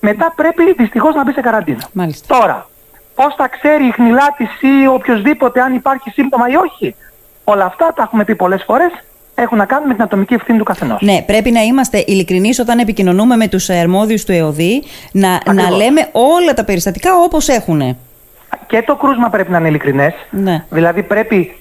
μετά 0.00 0.32
πρέπει 0.36 0.74
δυστυχώς 0.78 1.14
να 1.14 1.24
μπει 1.24 1.32
σε 1.32 1.40
καραντίνα. 1.40 1.78
Μάλιστα. 1.92 2.38
Τώρα, 2.38 2.66
πώς 3.14 3.34
θα 3.34 3.48
ξέρει 3.48 3.86
η 3.86 3.90
χνηλάτης 3.90 4.50
ή 4.60 4.86
οποιοδήποτε 4.86 5.60
αν 5.60 5.74
υπάρχει 5.74 6.10
σύμπτωμα 6.10 6.48
ή 6.48 6.56
όχι. 6.56 6.94
Όλα 7.44 7.64
αυτά 7.64 7.92
τα 7.96 8.02
έχουμε 8.02 8.24
πει 8.24 8.34
πολλές 8.36 8.62
φορές, 8.66 8.90
έχουν 9.34 9.58
να 9.58 9.64
κάνουν 9.64 9.86
με 9.88 9.94
την 9.94 10.02
ατομική 10.02 10.34
ευθύνη 10.34 10.58
του 10.58 10.64
καθενός. 10.64 11.00
Ναι, 11.02 11.22
πρέπει 11.26 11.50
να 11.50 11.60
είμαστε 11.60 12.04
ειλικρινείς 12.06 12.58
όταν 12.58 12.78
επικοινωνούμε 12.78 13.36
με 13.36 13.48
τους 13.48 13.70
αρμόδιους 13.70 14.24
του 14.24 14.32
ΕΟΔΗ 14.32 14.82
να, 15.12 15.28
να 15.28 15.34
Ακριβώς. 15.36 15.76
λέμε 15.76 16.08
όλα 16.12 16.54
τα 16.54 16.64
περιστατικά 16.64 17.10
όπως 17.16 17.48
έχουν. 17.48 17.96
Και 18.68 18.82
το 18.86 18.96
κρούσμα 18.96 19.28
πρέπει 19.28 19.50
να 19.50 19.58
είναι 19.58 19.68
ειλικρινές. 19.68 20.14
Ναι. 20.30 20.64
Δηλαδή 20.70 21.02
πρέπει 21.02 21.56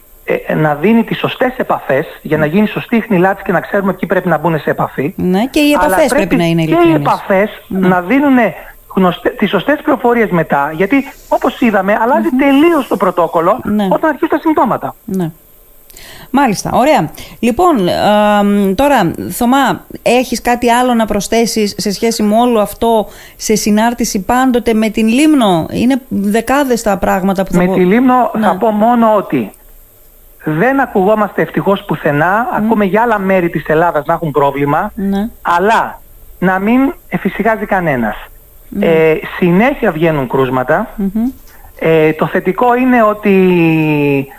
ε, 0.48 0.54
να 0.54 0.76
δίνει 0.76 1.04
τις 1.04 1.18
σωστές 1.18 1.54
επαφές 1.58 2.06
για 2.22 2.38
να 2.38 2.46
γίνει 2.46 2.68
σωστή 2.68 3.00
χνηλάτης 3.02 3.44
και 3.44 3.52
να 3.52 3.60
ξέρουμε 3.60 3.94
ποιοι 3.94 4.10
πρέπει 4.10 4.28
να 4.28 4.38
μπουν 4.38 4.60
σε 4.60 4.70
επαφή. 4.70 5.14
Ναι, 5.18 5.46
και 5.46 5.60
οι 5.60 5.78
Αλλά 5.80 5.86
επαφέ 5.96 6.16
πρέπει, 6.16 6.36
να 6.36 6.44
είναι 6.44 6.62
Και 6.64 6.70
οι 6.70 6.74
ειλικρινείς. 6.74 7.00
επαφές 7.08 7.50
να 7.68 8.02
δίνουν 8.02 8.38
γνωστέ, 8.96 9.30
τις 9.30 9.50
σωστές 9.50 9.80
πληροφορίες 9.84 10.30
μετά. 10.30 10.72
Γιατί 10.74 11.04
όπως 11.30 11.62
είδαμε 11.62 11.98
αλλάζει 12.02 12.30
τελείως 12.30 12.88
το 12.88 12.98
πρωτόκολλο 12.98 13.60
Ναι. 13.64 13.88
όταν 13.92 14.10
αρχίσουν 14.10 14.30
τα 14.30 14.40
συμπτώματα. 14.40 14.96
Ναι. 15.06 15.32
Μάλιστα, 16.32 16.70
ωραία. 16.74 17.10
Λοιπόν, 17.40 17.88
α, 17.90 18.42
τώρα, 18.76 19.12
Θωμά, 19.30 19.86
έχεις 20.02 20.42
κάτι 20.42 20.70
άλλο 20.70 20.94
να 20.94 21.06
προσθέσεις 21.06 21.74
σε 21.78 21.92
σχέση 21.92 22.24
με 22.24 22.36
όλο 22.36 22.60
αυτό 22.60 23.08
σε 23.36 23.56
συνάρτηση 23.56 24.20
πάντοτε 24.22 24.74
με 24.74 24.90
την 24.90 25.08
Λίμνο; 25.08 25.66
Είναι 25.72 26.02
δεκάδες 26.08 26.82
τα 26.82 26.98
πράγματα 26.98 27.44
που 27.44 27.52
θα 27.52 27.58
Με 27.58 27.66
πω- 27.66 27.74
τη 27.74 27.80
Λίμνο 27.86 28.32
Ναι. 28.34 28.46
θα 28.46 28.56
πω 28.58 28.70
μόνο 28.72 29.16
ότι 29.16 29.52
δεν 30.44 30.80
ακουγόμαστε 30.80 31.42
ευτυχώς 31.42 31.84
πουθενά, 31.86 32.48
ακούμε 32.54 32.86
για 32.86 33.02
άλλα 33.02 33.20
μέρη 33.20 33.50
της 33.50 33.64
Ελλάδας 33.68 34.06
να 34.06 34.14
έχουν 34.14 34.32
πρόβλημα, 34.32 34.92
Ναι. 34.96 35.30
αλλά 35.42 36.02
να 36.40 36.60
μην 36.60 36.94
εφησυχάζει 37.10 37.66
κανένας. 37.66 38.16
Ε, 38.80 39.14
συνέχεια 39.38 39.92
βγαίνουν 39.92 40.28
κρούσματα. 40.28 40.90
Μμμ. 40.96 41.24
Ε, 41.80 42.14
το 42.14 42.28
θετικό 42.28 42.76
είναι 42.76 43.04
ότι 43.04 43.32
ε, 44.20 44.37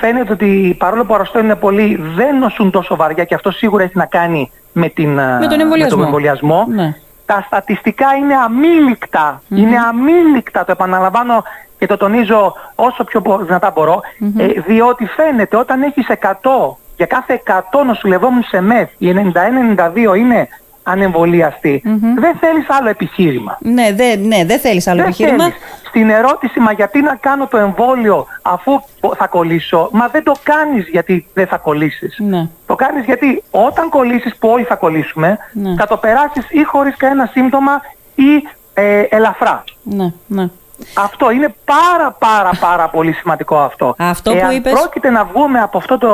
φαίνεται 0.00 0.32
ότι 0.32 0.76
παρόλο 0.78 1.04
που 1.04 1.14
αρρωσταίνουν 1.14 1.58
πολύ 1.58 2.00
δεν 2.16 2.38
νοσούν 2.38 2.70
τόσο 2.70 2.96
βαριά 2.96 3.24
και 3.24 3.34
αυτό 3.34 3.50
σίγουρα 3.50 3.82
έχει 3.82 3.96
να 3.96 4.06
κάνει 4.06 4.50
με, 4.72 4.88
την, 4.88 5.18
ε, 5.18 5.38
Με 5.38 5.46
τον 5.46 5.60
εμβολιασμό. 5.60 6.02
εμβολιασμό. 6.04 6.66
Ναι. 6.68 6.94
Τα 7.26 7.42
στατιστικά 7.46 8.06
είναι 8.20 8.34
αμήλικτα. 8.34 9.42
Είναι 9.48 9.76
αμήλικτα, 9.88 10.64
το 10.64 10.72
επαναλαμβάνω 10.72 11.42
και 11.78 11.86
το 11.86 11.96
τονίζω 11.96 12.54
όσο 12.74 13.04
πιο 13.04 13.20
μπο- 13.20 13.38
δυνατά 13.38 13.70
μπορώ, 13.70 14.00
ε, 14.38 14.46
διότι 14.46 15.06
φαίνεται 15.06 15.56
όταν 15.56 15.82
έχεις 15.82 16.08
100, 16.08 16.78
για 16.96 17.06
κάθε 17.06 17.32
100 17.34 17.84
νοσηλευόμενους 17.84 18.46
σε 18.48 18.60
ΜΕΘ, 18.60 18.88
οι 18.98 19.08
91-92 19.08 20.14
είναι 20.14 20.48
ανεμβολιαστοί, 20.90 21.82
δεν 22.18 22.36
θέλεις 22.40 22.66
άλλο 22.68 22.88
επιχείρημα. 22.88 23.58
Ναι, 23.60 23.92
δεν 23.92 24.20
ναι, 24.20 24.44
δεν 24.44 24.58
θέλεις 24.58 24.86
άλλο 24.86 24.96
Δεν 24.96 25.06
επιχείρημα. 25.06 25.44
θέλεις. 25.44 25.58
Στην 25.88 26.10
ερώτηση, 26.10 26.60
μα 26.60 26.72
γιατί 26.72 27.00
να 27.00 27.14
κάνω 27.16 27.46
το 27.46 27.56
εμβόλιο 27.56 28.26
αφού 28.42 28.80
θα 29.16 29.26
κολλήσω, 29.26 29.88
μα 29.92 30.06
δεν 30.08 30.22
το 30.22 30.32
κάνεις 30.42 30.88
γιατί 30.88 31.26
δεν 31.34 31.46
θα 31.46 31.56
κολλήσεις. 31.56 32.16
Ναι. 32.18 32.48
Το 32.66 32.74
κάνεις 32.74 33.04
γιατί 33.04 33.42
όταν 33.50 33.88
κολλήσεις 33.88 34.36
που 34.36 34.48
όλοι 34.48 34.64
θα 34.64 34.74
κολλήσουμε, 34.74 35.38
Ναι. 35.52 35.74
θα 35.78 35.86
το 35.86 35.96
περάσεις 35.96 36.46
ή 36.50 36.62
χωρίς 36.64 36.96
κανένα 36.96 37.26
σύμπτωμα 37.32 37.80
ή 38.14 38.48
ε, 38.74 39.00
ελαφρά. 39.00 39.64
Ναι, 39.82 40.12
ναι. 40.26 40.46
Αυτό 40.94 41.30
είναι 41.30 41.54
πάρα 41.64 42.16
πάρα 42.18 42.50
πάρα 42.60 42.88
πολύ 42.88 43.12
σημαντικό 43.12 43.58
αυτό. 43.58 43.94
Αυτό 43.98 44.30
που 44.30 44.36
Εάν 44.36 44.50
είπες- 44.56 44.72
πρόκειται 44.72 45.10
να 45.10 45.24
βγούμε 45.24 45.60
από 45.60 45.78
αυτό 45.78 45.98
το, 45.98 46.10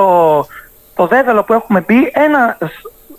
το 0.95 1.07
δέδαλο 1.07 1.43
που 1.43 1.53
έχουμε 1.53 1.81
πει, 1.81 2.11
ένας 2.15 2.57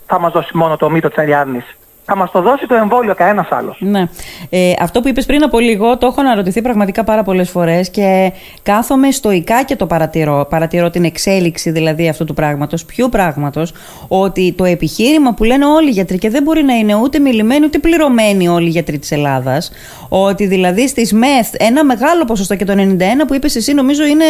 θα 0.08 0.20
μας 0.20 0.32
δώσει 0.32 0.58
μόνο 0.58 0.78
το 0.78 0.89
μύτο 0.89 1.08
της 1.08 1.17
Αριάδνης. 1.17 1.78
Θα 2.10 2.15
μας 2.15 2.32
το 2.32 2.41
δώσει 2.41 2.67
το 2.67 2.76
εμβόλιο 2.76 3.15
κανένας 3.15 3.48
άλλος. 3.52 3.78
Ναι. 3.80 4.08
Ε, 4.50 4.74
αυτό 4.80 5.02
που 5.02 5.08
είπες 5.08 5.26
πριν 5.26 5.43
από 5.43 5.60
λίγο 5.60 5.98
το 5.98 6.06
έχω 6.06 6.22
αναρωτηθεί 6.22 6.62
πραγματικά 6.62 7.04
πάρα 7.04 7.24
πολλές 7.24 7.50
φορές 7.50 7.89
και 7.89 8.32
κάθομαι 8.63 9.12
στοικά 9.12 9.63
και 9.63 9.76
το 9.76 9.88
παρατηρώ. 9.88 10.48
Παρατηρώ 10.50 10.89
την 10.89 11.04
εξέλιξη 11.04 11.72
δηλαδή 11.72 12.10
αυτού 12.10 12.26
του 12.26 12.34
πράγματος. 12.34 12.86
Ποιου 12.86 13.10
πράγματος, 13.10 13.74
ότι 14.08 14.54
το 14.58 14.63
επιχείρημα 14.63 15.34
που 15.34 15.43
λένε 15.43 15.65
όλοι 15.65 15.88
οι 15.88 15.91
γιατροί 15.91 16.17
και 16.17 16.30
δεν 16.30 16.43
μπορεί 16.43 16.63
να 16.63 16.74
είναι 16.74 16.96
ούτε 16.96 17.20
μιλημένοι 17.20 17.65
ούτε 17.65 17.80
πληρωμένοι 17.80 18.48
όλοι 18.48 18.67
οι 18.67 18.70
γιατροί 18.70 19.00
της 19.00 19.12
Ελλάδας, 19.12 19.72
ότι 20.10 20.46
δηλαδή 20.46 20.88
στις 20.88 21.13
ΜΕΘ 21.13 21.48
ένα 21.58 21.86
μεγάλο 21.86 22.26
ποσοστό 22.26 22.56
και 22.56 22.65
το 22.65 22.74
91 22.74 23.28
που 23.28 23.34
είπες 23.34 23.56
εσύ 23.56 23.74
νομίζω 23.74 24.06
είναι, 24.06 24.26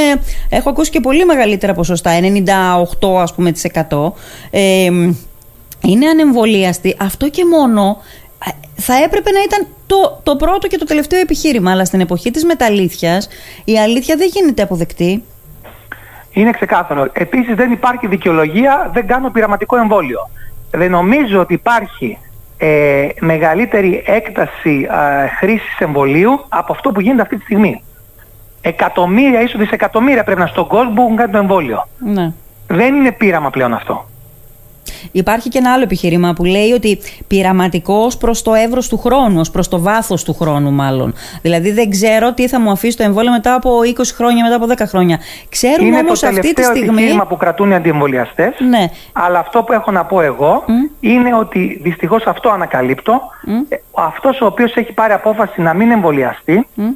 έχω 0.49 0.69
ακούσει 0.69 0.91
και 0.91 0.99
πολύ 0.99 1.25
μεγαλύτερα 1.25 1.73
ποσοστά, 1.73 2.11
98 2.99 3.21
ας 3.21 3.33
πούμε 3.33 3.51
της 3.51 3.63
100, 3.63 4.13
ε, 4.49 4.89
είναι 5.81 6.07
ανεμβολίαστη. 6.07 6.95
Αυτό 6.99 7.29
και 7.29 7.45
μόνο 7.45 7.97
ε, 8.45 8.49
θα 8.81 8.93
έπρεπε 9.03 9.31
να 9.31 9.39
ήταν 9.45 9.67
το, 9.87 10.19
το 10.23 10.35
πρώτο 10.35 10.67
και 10.67 10.77
το 10.77 10.85
τελευταίο 10.85 11.19
επιχείρημα. 11.19 11.71
Αλλά 11.71 11.85
στην 11.85 11.99
εποχή 11.99 12.31
της 12.31 12.45
μεταλήθειας 12.45 13.27
η 13.65 13.79
αλήθεια 13.79 14.15
δεν 14.15 14.29
γίνεται 14.33 14.61
αποδεκτή. 14.61 15.23
Είναι 16.31 16.51
ξεκάθαρο. 16.51 17.07
Επίσης 17.13 17.55
δεν 17.55 17.71
υπάρχει 17.71 18.07
δικαιολογία, 18.07 18.89
δεν 18.93 19.07
κάνω 19.07 19.29
πειραματικό 19.29 19.77
εμβόλιο. 19.77 20.29
Δεν 20.71 20.91
νομίζω 20.91 21.39
ότι 21.39 21.53
υπάρχει 21.53 22.17
ε, 22.57 23.07
μεγαλύτερη 23.19 24.03
έκταση 24.05 24.87
ε, 24.91 25.27
χρήσης 25.27 25.79
εμβολίου 25.79 26.45
από 26.49 26.73
αυτό 26.73 26.91
που 26.91 27.01
γίνεται 27.01 27.21
αυτή 27.21 27.37
τη 27.37 27.43
στιγμή. 27.43 27.83
Εκατομμύρια, 28.61 29.41
ίσως 29.41 29.59
δισεκατομμύρια 29.59 30.23
πρέπει 30.23 30.39
να 30.39 30.43
είναι 30.45 30.53
στον 30.53 30.67
κόσμο 30.67 30.93
που 30.93 31.01
έχουν 31.01 31.15
κάνει 31.15 31.31
το 31.31 31.37
εμβόλιο. 31.37 31.87
Ναι. 31.97 32.33
Δεν 32.67 32.95
είναι 32.95 33.11
πείραμα 33.11 33.49
πλέον 33.49 33.73
αυτό. 33.73 34.09
Υπάρχει 35.11 35.49
και 35.49 35.57
ένα 35.57 35.73
άλλο 35.73 35.83
επιχείρημα 35.83 36.33
που 36.33 36.43
λέει 36.43 36.71
ότι 36.71 36.99
πειραματικό 37.27 37.93
ως 37.93 38.17
προς 38.17 38.41
το 38.41 38.53
εύρος 38.53 38.87
του 38.87 38.97
χρόνου, 38.97 39.39
ως 39.39 39.51
προς 39.51 39.67
το 39.67 39.79
βάθος 39.79 40.23
του 40.23 40.33
χρόνου 40.33 40.71
μάλλον. 40.71 41.13
Δηλαδή 41.41 41.71
δεν 41.71 41.89
ξέρω 41.89 42.33
τι 42.33 42.47
θα 42.47 42.59
μου 42.59 42.71
αφήσει 42.71 42.97
το 42.97 43.03
εμβόλιο 43.03 43.31
μετά 43.31 43.53
από 43.53 43.69
20 43.97 44.01
χρόνια, 44.15 44.43
μετά 44.43 44.55
από 44.55 44.65
10 44.83 44.87
χρόνια. 44.87 45.19
Ξέρουμε 45.49 45.87
είναι 45.87 45.97
όμως 45.99 46.19
το 46.19 46.27
αυτή 46.27 46.41
τη 46.41 46.53
τελευταίο 46.53 46.75
στιγμή... 46.75 46.97
επιχείρημα 47.01 47.25
που 47.25 47.37
κρατούν 47.37 47.71
οι 47.71 47.75
αντιεμβολιαστές. 47.75 48.53
Ναι. 48.69 48.85
Αλλά 49.13 49.39
αυτό 49.39 49.63
που 49.63 49.73
έχω 49.73 49.91
να 49.91 50.05
πω 50.05 50.21
εγώ 50.21 50.63
είναι 50.99 51.35
ότι 51.35 51.79
δυστυχώς 51.83 52.23
αυτό 52.27 52.49
ανακαλύπτω. 52.49 53.21
Ε, 53.69 53.75
αυτός 53.95 54.41
ο 54.41 54.45
οποίος 54.45 54.75
έχει 54.75 54.91
πάρει 54.93 55.13
απόφαση 55.13 55.61
να 55.61 55.73
μην 55.73 55.91
εμβολιαστεί 55.91 56.67
Μμ. 56.73 56.87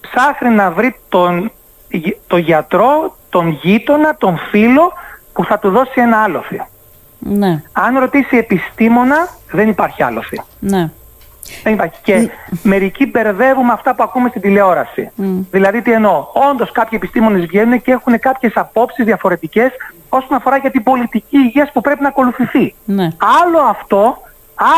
ψάχνει 0.00 0.50
να 0.54 0.70
βρει 0.70 0.96
τον, 1.08 1.52
γι- 1.90 2.16
τον 2.26 2.38
γιατρό, 2.38 3.16
τον 3.30 3.58
γείτονα, 3.62 4.16
τον 4.16 4.38
φίλο 4.50 4.92
που 5.32 5.44
θα 5.44 5.58
του 5.58 5.70
δώσει 5.70 5.92
ένα 5.94 6.22
άλοθη. 6.22 6.62
Ναι, 7.26 7.62
Αν 7.72 7.98
ρωτήσει 7.98 8.36
επιστήμονα 8.36 9.28
δεν 9.50 9.68
υπάρχει 9.68 10.02
άλοθη. 10.02 10.42
ναι. 10.58 10.90
Δεν 11.62 11.72
υπάρχει. 11.72 11.94
Και 12.02 12.28
μερικοί 12.62 13.06
μπερδεύουμε 13.06 13.72
αυτά 13.72 13.94
που 13.94 14.02
ακούμε 14.02 14.28
στην 14.28 14.40
τηλεόραση. 14.40 15.10
Δηλαδή 15.50 15.82
τι 15.82 15.92
εννοώ; 15.92 16.26
Όντως 16.50 16.72
κάποιοι 16.72 16.98
επιστήμονες 17.02 17.46
βγαίνουν 17.46 17.82
και 17.82 17.92
έχουν 17.92 18.18
κάποιες 18.18 18.52
απόψεις 18.56 19.04
διαφορετικές 19.04 19.70
όσον 20.08 20.36
αφορά 20.36 20.56
για 20.56 20.70
την 20.70 20.82
πολιτική 20.82 21.36
υγείας 21.36 21.72
που 21.72 21.80
πρέπει 21.80 22.02
να 22.02 22.08
ακολουθηθεί. 22.08 22.74
ναι. 22.84 23.08
Άλλο 23.42 23.58
αυτό, 23.58 24.16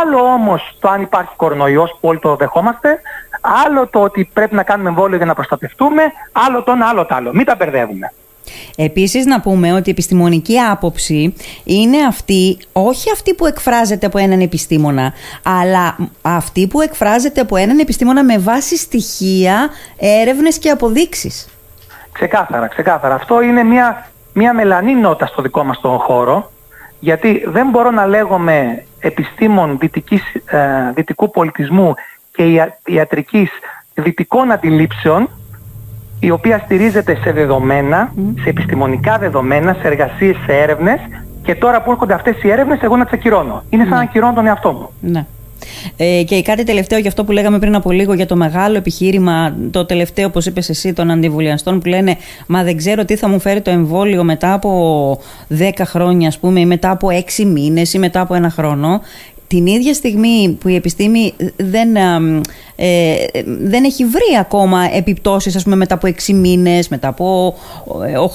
άλλο 0.02 0.18
όμως 0.18 0.76
το 0.80 0.88
αν 0.88 1.02
υπάρχει 1.02 1.32
κορονοϊός 1.37 1.90
που 2.00 2.09
όλοι 2.09 2.18
το 2.18 2.37
δεχόμαστε, 2.37 3.00
άλλο 3.66 3.87
το 3.87 4.00
ότι 4.02 4.30
πρέπει 4.32 4.54
να 4.54 4.62
κάνουμε 4.62 4.88
εμβόλιο 4.88 5.16
για 5.16 5.26
να 5.26 5.35
προστατευτούμε, 5.35 6.02
άλλο 6.32 6.62
το 6.62 6.72
ένα, 6.72 6.87
άλλο 6.88 7.06
το 7.06 7.14
άλλο. 7.14 7.30
Μην 7.35 7.44
τα 7.44 7.54
μπερδεύουμε. 7.54 8.12
Επίσης 8.76 9.24
να 9.26 9.40
πούμε 9.40 9.72
ότι 9.72 9.88
η 9.88 9.92
επιστημονική 9.92 10.59
άποψη 10.59 11.35
είναι 11.64 11.96
αυτή, 12.09 12.59
όχι 12.72 13.11
αυτή 13.11 13.35
που 13.35 13.46
εκφράζεται 13.46 14.06
από 14.06 14.18
έναν 14.18 14.40
επιστήμονα, 14.40 15.12
αλλά 15.42 15.96
αυτή 16.22 16.66
που 16.66 16.80
εκφράζεται 16.80 17.40
από 17.40 17.56
έναν 17.56 17.78
επιστήμονα 17.78 18.24
με 18.24 18.38
βάση 18.38 18.76
στοιχεία, 18.76 19.68
έρευνες 19.98 20.59
και 20.59 20.70
αποδείξεις. 20.70 21.48
Ξεκάθαρα, 22.12 22.66
ξεκάθαρα. 22.66 23.14
Αυτό 23.14 23.40
είναι 23.40 23.62
μια 23.62 24.11
μια 24.38 24.54
μελανή 24.54 24.94
νότα 24.94 25.26
στο 25.26 25.42
δικό 25.42 25.64
μας 25.64 25.80
τον 25.80 25.98
χώρο, 25.98 26.50
γιατί 26.98 27.42
δεν 27.46 27.68
μπορώ 27.70 27.90
να 27.90 28.06
λέγομαι 28.06 28.85
επιστήμον 28.98 29.78
δυτικής, 29.78 30.22
ε, 30.46 30.92
δυτικού 30.94 31.30
πολιτισμού 31.30 31.94
και 32.32 32.70
ιατρικής 32.85 33.50
δυτικών 33.94 34.52
αντιλήψεων, 34.52 35.30
η 36.20 36.31
οποία 36.31 36.59
στηρίζεται 36.64 37.18
σε 37.22 37.33
δεδομένα, 37.33 38.12
σε 38.42 38.48
επιστημονικά 38.48 39.18
δεδομένα, 39.18 39.76
σε 39.81 39.87
εργασίες, 39.87 40.37
σε 40.46 40.52
έρευνες 40.52 41.00
και 41.42 41.55
τώρα 41.55 41.83
που 41.83 41.90
έρχονται 41.90 42.14
αυτές 42.14 42.42
οι 42.42 42.50
έρευνες 42.50 42.81
εγώ 42.81 42.96
να 42.96 43.05
τις 43.05 43.12
ακυρώνω. 43.12 43.62
Είναι 43.70 43.83
σαν 43.83 43.92
να 43.92 44.00
ακυρώνω 44.00 44.33
τον 44.33 44.46
εαυτό 44.46 44.72
μου. 44.72 44.90
Ναι. 45.00 45.26
Ε, 45.96 46.22
και 46.22 46.42
κάτι 46.42 46.64
τελευταίο 46.64 46.98
για 46.98 47.09
αυτό 47.09 47.24
που 47.24 47.33
λέγαμε 47.33 47.59
πριν 47.59 47.74
από 47.74 47.90
λίγο 47.90 48.12
για 48.12 48.26
το 48.26 48.37
μεγάλο 48.37 48.76
επιχείρημα, 48.76 49.57
το 49.70 49.87
τελευταίο, 49.87 50.26
όπως 50.26 50.46
είπες 50.46 50.68
εσύ, 50.68 50.92
των 50.92 51.11
αντιβουλιαστών 51.11 51.81
που 51.81 51.88
λένε 51.88 52.16
Μα 52.46 52.62
δεν 52.62 52.76
ξέρω 52.76 53.05
τι 53.05 53.16
θα 53.16 53.29
μου 53.29 53.40
φέρει 53.40 53.61
το 53.61 53.70
εμβόλιο 53.70 54.24
μετά 54.24 54.52
από 54.52 55.20
10 55.59 55.70
χρόνια, 55.85 56.29
ας 56.29 56.38
πούμε, 56.38 56.61
ή 56.61 56.66
μετά 56.66 56.90
από 56.90 57.09
6 57.37 57.44
μήνες 57.44 57.92
ή 57.92 57.98
μετά 57.98 58.20
από 58.20 58.35
ένα 58.35 58.50
χρόνο 58.50 59.00
την 59.46 59.66
ίδια 59.66 59.94
στιγμή 59.94 60.59
που 60.61 60.68
η 60.68 60.74
επιστήμη 60.74 61.35
δεν, 61.56 61.96
ε, 61.96 63.14
δεν 63.44 63.85
έχει 63.85 64.04
βρει 64.04 64.37
ακόμα 64.40 64.88
επιπτώσεις 64.94 65.56
ας 65.56 65.62
πούμε, 65.62 65.76
μετά 65.76 65.94
από 65.94 66.06
6 66.06 66.32
μήνες, 66.32 66.88
μετά 66.88 67.09
από 67.09 67.54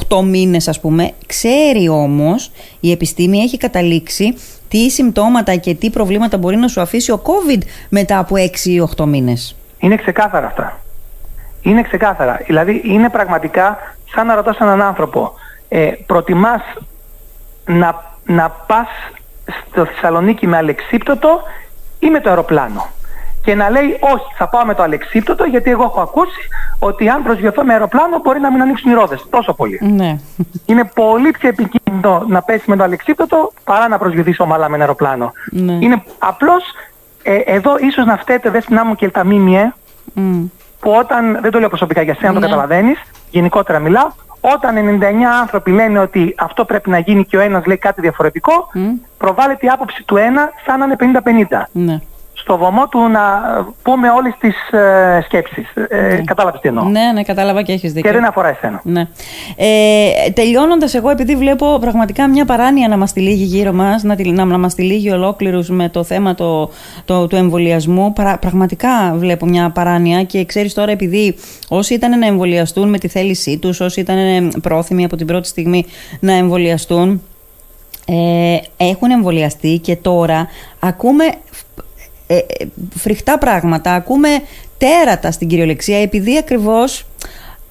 8 0.10 0.18
ε, 0.20 0.24
μήνες 0.24 0.68
ας 0.68 0.80
πούμε, 0.80 1.12
ξέρει 1.26 1.90
όμως 1.90 2.52
η 2.80 2.92
επιστήμη 2.92 3.38
έχει 3.38 3.58
καταλήξει 3.58 4.36
τι 4.68 4.90
συμπτώματα 4.90 5.56
και 5.56 5.76
τι 5.76 5.90
προβλήματα 5.90 6.38
μπορεί 6.38 6.56
να 6.56 6.68
σου 6.68 6.82
αφήσει 6.82 7.12
ο 7.12 7.22
COVID 7.24 7.62
μετά 7.90 8.18
από 8.18 8.36
6 8.38 8.66
ή 8.66 8.82
8 8.98 9.06
μήνες. 9.06 9.56
Είναι 9.80 9.96
ξεκάθαρα 9.96 10.48
αυτά. 10.48 10.80
Είναι 11.62 11.82
ξεκάθαρα. 11.82 12.40
Δηλαδή 12.46 12.82
είναι 12.86 13.10
πραγματικά 13.10 13.78
σαν 14.14 14.28
να 14.28 14.36
ρωτάς 14.36 14.58
έναν 14.58 14.82
άνθρωπο 14.82 15.34
ε, 15.70 15.92
προτιμάς 16.06 16.62
να, 17.66 18.16
να 18.26 18.50
πας 18.50 18.88
στο 19.70 19.86
Θεσσαλονίκη 19.86 20.48
με 20.48 20.58
αλεξίπτωτο 20.58 21.42
ή 22.00 22.10
με 22.10 22.20
το 22.20 22.30
αεροπλάνο. 22.30 22.90
Και 23.44 23.56
να 23.56 23.70
λέει 23.70 23.98
όχι, 24.00 24.34
θα 24.38 24.50
πάω 24.50 24.66
με 24.66 24.74
το 24.74 24.84
αλεξίπτωτο 24.84 25.44
γιατί 25.44 25.70
εγώ 25.70 25.84
έχω 25.84 26.02
ακούσει 26.02 26.42
ότι 26.80 27.10
αν 27.10 27.24
προσγειωθώ 27.24 27.64
με 27.64 27.74
αεροπλάνο 27.74 28.20
μπορεί 28.24 28.40
να 28.40 28.52
μην 28.52 28.62
ανοίξουν 28.62 28.92
οι 28.92 28.94
ρόδες. 28.94 29.26
Τόσο 29.30 29.54
πολύ. 29.54 29.80
Ναι. 29.82 30.20
Είναι 30.66 30.92
πολύ 30.94 31.32
πιο 31.32 31.50
επικίνδυνο 31.50 32.26
να 32.28 32.42
πέσει 32.42 32.64
με 32.68 32.76
το 32.76 32.84
αλεξίπτωτο 32.84 33.52
παρά 33.64 33.88
να 33.88 33.98
προσγειωθείς 33.98 34.40
ομαλά 34.40 34.70
με 34.70 34.76
ένα 34.76 34.84
αεροπλάνο. 34.84 35.32
Ναι. 35.52 35.74
Είναι 35.74 36.04
απλώς 36.20 36.64
ε, 37.24 37.36
εδώ 37.36 37.78
ίσως 37.78 38.06
να 38.06 38.18
φταίτε 38.18 38.50
δέσποινά 38.50 38.86
μου 38.86 38.96
και 38.96 39.10
τα 39.10 39.24
μίμιε 39.24 39.74
mm. 40.16 40.50
που 40.80 40.92
όταν, 40.92 41.40
δεν 41.42 41.52
το 41.52 41.60
λέω 41.60 41.70
προσωπικά 41.70 42.02
για 42.02 42.16
σένα, 42.16 42.32
ναι. 42.32 42.40
το 42.40 42.46
καταλαβαίνεις, 42.46 43.00
γενικότερα 43.30 43.80
μιλάω, 43.80 44.12
όταν 44.42 45.00
99 45.02 45.06
άνθρωποι 45.42 45.72
λένε 45.72 46.00
ότι 46.00 46.36
αυτό 46.38 46.66
πρέπει 46.66 46.90
να 46.90 47.00
γίνει 47.00 47.26
και 47.26 47.38
ο 47.38 47.40
ένας 47.40 47.66
λέει 47.66 47.78
κάτι 47.78 48.02
διαφορετικό, 48.02 48.68
mm. 48.74 48.80
προβάλλεται 49.18 49.66
η 49.66 49.70
άποψη 49.70 50.04
του 50.04 50.18
ένα 50.18 50.50
σαν 50.66 50.80
να 50.80 50.86
είναι 50.86 51.22
50-50. 51.50 51.64
Ναι 51.72 52.00
στο 52.42 52.58
βωμό 52.58 52.88
του 52.88 53.00
να 53.00 53.22
πούμε 53.84 54.10
όλες 54.10 54.34
τις 54.40 54.70
ε, 54.72 55.22
σκέψεις. 55.24 55.74
Ε, 55.90 56.02
ναι. 56.02 56.22
Κατάλαβες 56.22 56.62
τι 56.62 56.68
εννοώ. 56.68 56.84
Ναι, 56.84 57.12
ναι, 57.14 57.24
κατάλαβα 57.24 57.62
και 57.62 57.72
έχεις 57.72 57.94
δίκιο. 57.94 58.12
Και 58.12 58.18
δεν 58.18 58.28
αφορά 58.28 58.50
εσένα. 58.50 58.82
Ναι. 58.84 59.08
Ε, 59.56 60.32
τελειώνοντας 60.34 60.94
εγώ, 60.94 61.10
επειδή 61.10 61.36
βλέπω 61.36 61.78
πραγματικά 61.80 62.28
μια 62.28 62.46
παράνοια 62.46 62.88
να 62.88 62.98
μας 62.98 63.14
τυλίγει 63.14 63.44
γύρω 63.44 63.72
μας, 63.72 64.04
να, 64.04 64.16
να, 64.26 64.46
να 64.46 64.58
μας 64.58 64.76
τυλίγει 64.76 65.12
ολόκληρους 65.12 65.70
με 65.70 65.90
το 65.90 66.04
θέμα 66.04 66.36
το, 66.36 66.70
το, 67.06 67.28
του 67.28 67.36
εμβολιασμού, 67.36 68.14
πραγματικά 68.40 69.14
βλέπω 69.16 69.46
μια 69.46 69.70
παράνοια 69.70 70.24
και 70.24 70.46
ξέρεις 70.46 70.74
τώρα 70.74 70.92
επειδή 70.92 71.36
όσοι 71.70 71.94
ήταν 71.94 72.20
να 72.20 72.28
εμβολιαστούν 72.28 72.90
με 72.90 72.98
τη 72.98 73.08
θέλησή 73.08 73.58
τους, 73.58 73.80
όσοι 73.80 74.00
ήταν 74.00 74.52
πρόθυμοι 74.62 75.06
από 75.06 75.16
την 75.16 75.28
πρώτη 75.28 75.48
στιγμή 75.48 75.86
να 76.20 76.34
εμβολιαστούν, 76.34 77.22
ε, 78.08 78.58
έχουν 78.78 79.12
εμβολιαστεί 79.12 79.78
και 79.78 79.96
τώρα 79.96 80.48
ακούμε 80.80 81.24
ε, 82.32 82.38
ε, 82.38 82.66
φρικτά 82.96 83.38
πράγματα, 83.38 83.94
ακούμε 83.94 84.28
τέρατα 84.78 85.32
στην 85.32 85.48
κυριολεξία 85.48 86.02
επειδή 86.02 86.38
ακριβώς 86.38 87.06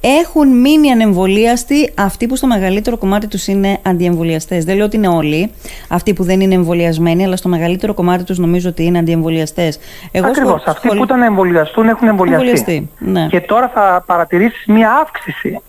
έχουν 0.01 0.61
μείνει 0.61 0.91
ανεμβολίαστοι 0.91 1.93
αυτοί 1.99 2.27
που 2.27 2.37
στο 2.37 2.47
μεγαλύτερο 2.47 2.97
κομμάτι 2.97 3.27
τους 3.27 3.47
είναι 3.47 3.79
αντιεμβολιαστές. 3.83 4.65
Δεν 4.65 4.77
λέω 4.77 4.85
ότι 4.85 4.97
είναι 4.97 5.09
όλοι 5.09 5.51
αυτοί 5.89 6.13
που 6.13 6.23
δεν 6.23 6.41
είναι 6.41 6.55
εμβολιασμένοι, 6.55 7.25
αλλά 7.25 7.37
στο 7.37 7.49
μεγαλύτερο 7.49 7.95
κομμάτι 7.95 8.25
τους 8.25 8.39
νομίζω 8.39 8.69
ότι 8.69 8.85
είναι 8.85 8.99
αντιεμβολιαστές. 8.99 9.79
Εγώ 10.13 10.27
Ακριβώς. 10.27 10.65
Αυτοί 10.67 10.89
που 10.89 11.03
ήταν 11.03 11.23
εμβολιαστούν 11.23 11.89
έχουν 11.89 12.09
εμβολιαστεί. 12.09 12.91
Ναι. 12.99 13.27
Και 13.27 13.41
τώρα 13.41 13.71
θα 13.75 14.03
παρατηρήσεις 14.07 14.67
μία 14.67 14.93
αύξηση 14.93 15.61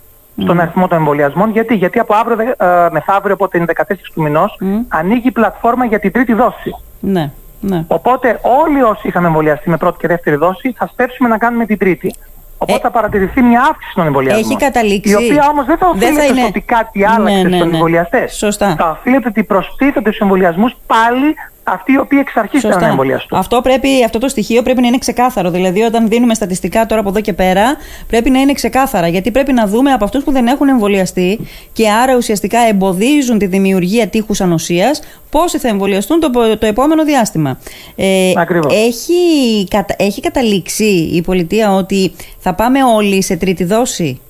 στον 0.41 0.57
mm. 0.57 0.61
αριθμό 0.61 0.87
των 0.87 0.97
εμβολιασμών. 0.97 1.51
Γιατί, 1.51 1.75
Γιατί 1.75 1.99
από 1.99 2.15
αύριο 2.15 2.39
ε, 2.57 2.87
μεθαύριο, 2.91 3.33
από 3.33 3.47
την 3.47 3.65
14 3.75 3.83
του 4.13 4.21
μηνός, 4.21 4.59
mm. 4.61 4.65
ανοίγει 4.87 5.27
η 5.27 5.31
πλατφόρμα 5.31 5.85
για 5.85 5.99
την 5.99 6.11
τρίτη 6.11 6.33
δόση. 6.33 6.75
Ναι. 6.99 7.31
Ναι. 7.61 7.83
Οπότε 7.87 8.39
όλοι 8.41 8.81
όσοι 8.81 9.07
είχαμε 9.07 9.27
εμβολιαστεί 9.27 9.69
με 9.69 9.77
πρώτη 9.77 9.97
και 9.97 10.07
δεύτερη 10.07 10.35
δόση 10.35 10.73
θα 10.77 10.87
σπέψουμε 10.87 11.29
να 11.29 11.37
κάνουμε 11.37 11.65
την 11.65 11.77
τρίτη. 11.77 12.15
Οπότε 12.57 12.77
ε, 12.77 12.81
θα 12.81 12.91
παρατηρηθεί 12.91 13.41
μια 13.41 13.61
αύξηση 13.61 13.93
των 13.95 14.05
εμβολιασμών. 14.05 14.45
Έχει 14.45 14.55
καταλήξει. 14.55 15.11
Η 15.11 15.15
οποία 15.15 15.47
όμως 15.49 15.65
δεν 15.65 15.77
θα 15.77 15.87
οφείλεται 15.87 16.15
θα 16.15 16.25
είναι... 16.25 16.43
ότι 16.43 16.61
κάτι 16.61 17.05
άλλαξε 17.05 17.35
ναι, 17.35 17.49
ναι, 17.49 17.55
στους 17.57 17.67
ναι. 17.69 17.73
εμβολιαστές. 17.73 18.33
Σωστά. 18.33 18.75
Θα 18.75 18.89
οφείλεται 18.89 19.27
ότι 19.27 19.43
προστίθεται 19.43 20.09
στους 20.09 20.19
εμβολιασμούς 20.19 20.75
πάλι 20.87 21.35
αυτοί 21.63 21.91
οι 21.91 21.97
οποίοι 21.97 22.19
εξ 22.21 22.35
αρχής 22.35 22.63
ήταν 22.63 22.79
να 22.79 22.87
εμβολιαστούν. 22.87 23.37
Αυτό, 23.37 23.61
πρέπει, 23.61 24.03
αυτό 24.03 24.19
το 24.19 24.27
στοιχείο 24.27 24.61
πρέπει 24.61 24.81
να 24.81 24.87
είναι 24.87 24.97
ξεκάθαρο. 24.97 25.49
Δηλαδή, 25.49 25.81
όταν 25.81 26.07
δίνουμε 26.07 26.33
στατιστικά 26.33 26.85
τώρα 26.85 27.01
από 27.01 27.09
εδώ 27.09 27.21
και 27.21 27.33
πέρα, 27.33 27.75
πρέπει 28.07 28.29
να 28.29 28.39
είναι 28.39 28.53
ξεκάθαρα. 28.53 29.07
Γιατί 29.07 29.31
πρέπει 29.31 29.53
να 29.53 29.67
δούμε 29.67 29.91
από 29.91 30.03
αυτούς 30.03 30.23
που 30.23 30.31
δεν 30.31 30.47
έχουν 30.47 30.67
εμβολιαστεί 30.67 31.39
και 31.73 31.89
άρα 31.89 32.15
ουσιαστικά 32.15 32.59
εμποδίζουν 32.59 33.37
τη 33.37 33.45
δημιουργία 33.45 34.07
τείχους 34.07 34.41
ανοσίας, 34.41 35.01
πόσοι 35.29 35.57
θα 35.57 35.67
εμβολιαστούν 35.67 36.19
το, 36.19 36.29
το 36.57 36.65
επόμενο 36.65 37.03
διάστημα. 37.03 37.59
Ε, 37.95 38.33
έχει, 38.69 39.67
έχει 39.97 40.21
καταλήξει 40.21 41.09
η 41.13 41.21
πολιτεία 41.21 41.73
ότι 41.73 42.11
θα 42.39 42.53
πάμε 42.53 42.83
όλοι 42.83 43.23
σε 43.23 43.35
τρίτη 43.35 43.63
δόση; 43.63 44.21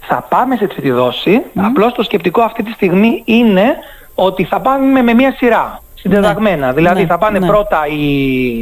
Θα 0.00 0.26
πάμε 0.28 0.56
σε 0.56 0.66
τρίτη 0.66 0.90
δόση. 0.90 1.42
Mm. 1.44 1.60
Απλώς 1.64 1.92
το 1.92 2.02
σκεπτικό 2.02 2.42
αυτή 2.42 2.62
τη 2.62 2.70
στιγμή 2.72 3.22
είναι 3.24 3.76
ότι 4.14 4.44
θα 4.44 4.60
πάμε 4.60 5.02
με 5.02 5.14
μια 5.14 5.32
σειρά 5.36 5.80
συντεταγμένα. 5.98 6.66
Ναι. 6.66 6.72
Δηλαδή 6.72 7.00
ναι. 7.00 7.06
θα 7.06 7.18
πάνε 7.18 7.38
ναι. 7.38 7.46
πρώτα 7.46 7.86
οι, 7.86 8.54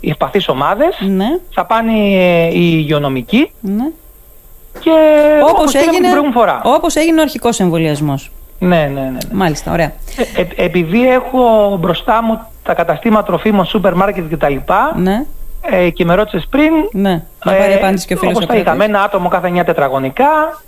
οι 0.00 0.10
ευπαθείς 0.10 0.48
ομάδες, 0.48 1.00
ναι. 1.00 1.26
θα 1.50 1.66
πάνε 1.66 1.92
οι 2.52 2.70
υγειονομικοί 2.72 3.50
ναι. 3.60 3.90
και 4.80 4.90
όπως, 5.42 5.52
όπως 5.52 5.74
έγινε, 5.74 6.20
την 6.20 6.32
φορά. 6.32 6.60
Όπως 6.64 6.96
έγινε 6.96 7.18
ο 7.18 7.22
αρχικός 7.22 7.60
εμβολιασμός. 7.60 8.30
Ναι, 8.58 8.76
ναι, 8.76 9.00
ναι. 9.00 9.00
ναι. 9.00 9.18
Μάλιστα, 9.32 9.72
ωραία. 9.72 9.92
Ε, 10.36 10.40
ε, 10.40 10.64
επειδή 10.64 11.08
έχω 11.08 11.76
μπροστά 11.80 12.22
μου 12.22 12.40
τα 12.62 12.74
καταστήματα 12.74 13.26
τροφίμων, 13.26 13.64
σούπερ 13.64 13.94
μάρκετ 13.94 14.34
κτλ. 14.34 14.56
Ναι. 14.96 15.24
Ε, 15.70 15.90
και 15.90 16.04
με 16.04 16.14
ρώτησες 16.14 16.46
πριν. 16.50 16.72
Ναι, 16.92 17.22
να 17.44 17.52
πάρει 17.52 17.72
ε, 17.72 17.74
απάντηση 17.74 18.06
και 18.06 18.14
ο 18.14 18.16
φίλος 18.16 18.34
Όπως 18.34 18.46
τα 18.46 18.56
είχαμε, 18.56 18.84
ένα 18.84 19.02
άτομο 19.02 19.28
κάθε 19.28 19.52
9 19.54 19.62
τετραγωνικά, 19.64 20.62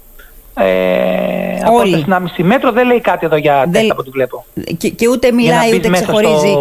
ε, 0.58 1.70
Όλοι. 1.70 2.04
Από 2.08 2.24
1,5 2.36 2.44
μέτρο 2.44 2.72
δεν 2.72 2.86
λέει 2.86 3.00
κάτι 3.00 3.26
εδώ 3.26 3.36
για 3.36 3.68
τεστ 3.72 3.90
από 3.90 4.00
ό,τι 4.00 4.10
βλέπω. 4.10 4.44
Και, 4.78 4.88
και 4.88 5.08
ούτε 5.08 5.32
μιλάει 5.32 5.74
ούτε 5.74 5.90
ξεχωρίζει 5.90 6.56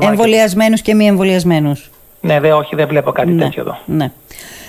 εμβολιασμένους 0.00 0.82
και 0.82 0.94
μη 0.94 1.06
εμβολιασμένους. 1.06 1.90
Ναι, 2.20 2.40
δε, 2.40 2.52
όχι, 2.52 2.76
δεν 2.76 2.88
βλέπω 2.88 3.12
κάτι 3.12 3.32
ναι, 3.32 3.42
τέτοιο 3.42 3.62
εδώ. 3.62 3.78
Ναι. 3.84 4.12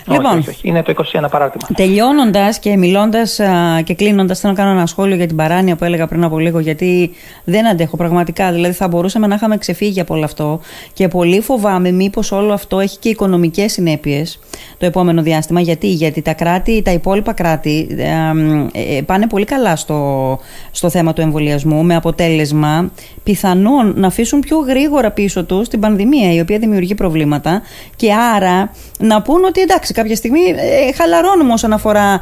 Λοιπόν, 0.08 0.38
όχι, 0.38 0.50
όχι, 0.50 0.68
Είναι 0.68 0.84
το 0.84 0.94
21 1.14 1.26
παράδειγμα. 1.32 1.68
Τελειώνοντας 1.76 2.60
και 2.60 2.78
μιλώντας 2.78 3.40
και 3.84 3.94
κλείνοντας, 3.94 4.40
θέλω 4.40 4.54
να 4.54 4.60
κάνω 4.60 4.72
ένα 4.72 4.86
σχόλιο 4.86 5.16
για 5.16 5.28
την 5.28 5.36
παράνοια 5.36 5.76
που 5.76 5.84
έλεγα 5.84 6.08
πριν 6.08 6.24
από 6.24 6.40
λίγο, 6.40 6.60
γιατί 6.60 7.12
δεν 7.44 7.68
αντέχω 7.68 7.98
πραγματικά. 7.98 8.52
Δηλαδή, 8.52 8.74
θα 8.74 8.88
μπορούσαμε 8.88 9.28
να 9.28 9.36
είχαμε 9.36 9.58
ξεφύγει 9.58 10.00
από 10.00 10.14
όλο 10.14 10.24
αυτό 10.24 10.60
και 10.94 11.08
πολύ 11.08 11.42
φοβάμαι 11.42 11.92
μήπως 11.92 12.32
όλο 12.32 12.54
αυτό 12.54 12.80
έχει 12.80 12.98
και 12.98 13.10
οικονομικές 13.10 13.72
συνέπειες 13.72 14.40
το 14.78 14.86
επόμενο 14.86 15.22
διάστημα. 15.22 15.60
Γιατί, 15.60 15.88
γιατί 15.88 16.22
τα 16.22 16.34
κράτη, 16.34 16.82
τα 16.82 16.92
υπόλοιπα 16.92 17.34
κράτη 17.34 17.88
ε, 17.98 18.98
ε, 18.98 19.02
πάνε 19.02 19.28
πολύ 19.28 19.46
καλά 19.46 19.76
στο, 19.76 20.40
στο 20.72 20.90
θέμα 20.90 21.14
του 21.14 21.22
εμβολιασμού, 21.22 21.84
με 21.84 21.96
αποτέλεσμα 21.96 22.92
πιθανόν 23.24 23.94
να 23.96 24.08
αφήσουν 24.08 24.40
πιο 24.40 24.58
γρήγορα 24.58 25.12
πίσω 25.12 25.44
τους 25.44 25.68
την 25.68 25.80
πανδημία, 25.80 26.34
η 26.34 26.40
οποία 26.40 26.60
δημιουργεί 26.60 26.96
προβλήματα 26.96 27.62
και 27.96 28.14
άρα 28.14 28.72
να 29.00 29.22
πούν 29.22 29.44
ότι 29.44 29.62
εντάξει 29.62 29.90
κάποια 29.93 30.15
στιγμή 30.15 30.39
ε, 30.39 30.91
χαλαρώνουμε 30.93 31.54
όσον 31.54 31.73
αφορά 31.73 32.21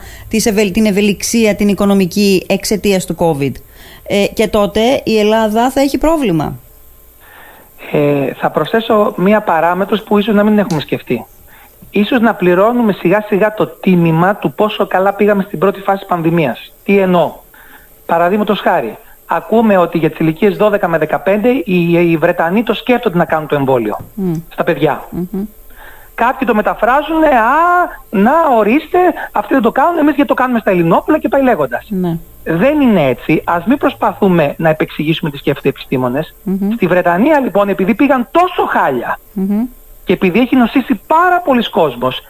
την 0.72 0.86
ευελιξία 0.86 1.56
την 1.56 1.68
οικονομική 1.68 2.46
εξαιτίας 2.48 3.06
του 3.06 3.16
COVID. 3.20 3.52
Ε, 4.08 4.26
και 4.34 4.48
τότε 4.48 5.02
η 5.04 5.20
Ελλάδα 5.20 5.70
θα 5.72 5.82
έχει 5.82 5.98
πρόβλημα. 5.98 6.56
Ε, 7.92 8.34
θα 8.34 8.50
προσθέσω 8.50 9.14
μία 9.18 9.42
παράμετρος 9.42 10.04
που 10.04 10.18
ίσως 10.18 10.36
να 10.36 10.44
μην 10.44 10.60
έχουμε 10.60 10.82
σκεφτεί. 10.82 11.26
Ίσως 11.92 12.20
να 12.20 12.34
πληρώνουμε 12.34 12.94
σιγά 12.94 13.26
σιγά 13.28 13.54
το 13.54 13.68
τίμημα 13.68 14.36
του 14.36 14.54
πόσο 14.54 14.88
καλά 14.88 15.14
πήγαμε 15.14 15.44
στην 15.44 15.60
πρώτη 15.60 15.82
φάση 15.82 16.06
πανδημίας. 16.06 16.74
Τι 16.84 16.98
εννοώ; 16.98 17.32
Παραδείγματος 18.06 18.60
χάρη, 18.60 18.98
ακούμε 19.26 19.78
ότι 19.78 19.98
για 19.98 20.10
τις 20.10 20.20
ηλικίες 20.20 20.58
12 20.60 20.88
με 20.88 20.98
15 20.98 21.18
οι, 21.66 22.12
οι 22.12 22.18
Βρετανοί 22.18 22.64
το 22.64 22.74
σκέφτονται 22.74 23.18
να 23.18 23.26
κάνουν 23.26 23.48
το 23.48 23.56
εμβόλιο 23.56 23.98
στα 24.50 24.64
παιδιά. 24.64 25.04
Κάποιοι 26.24 26.48
το 26.48 26.56
μεταφράζουν, 26.56 27.24
α, 27.24 27.30
να 28.10 28.32
ορίστε, 28.58 28.98
αυτοί 29.32 29.54
δεν 29.54 29.62
το 29.62 29.72
κάνουν, 29.72 29.98
εμείς 29.98 30.16
γιατί 30.16 30.30
το 30.30 30.34
κάνουμε 30.34 30.60
στα 30.60 30.72
Ελληνόπουλα 30.72 31.20
και 31.20 31.28
πάει 31.28 31.42
λέγοντας. 31.42 31.88
Ναι. 31.90 32.18
Δεν 32.44 32.82
είναι 32.82 33.06
έτσι. 33.08 33.42
Ας 33.46 33.66
μην 33.66 33.78
προσπαθούμε 33.78 34.54
να 34.58 34.70
επεξηγήσουμε 34.70 35.30
τις 35.30 35.40
σκέφτονται 35.40 35.68
οι 35.68 35.72
επιστήμονες. 35.76 36.36
Στη 36.76 36.88
Βρετανία 36.88 37.40
λοιπόν, 37.40 37.70
επειδή 37.70 37.96
πήγαν 37.96 38.28
τόσο 38.32 38.66
χάλια 38.66 39.20
και 40.04 40.14
επειδή 40.14 40.40
έχει 40.40 40.56
νοσήσει 40.56 41.02
πάρα 41.08 41.42
πολλοί 41.42 41.70
κόσμος 41.70 42.22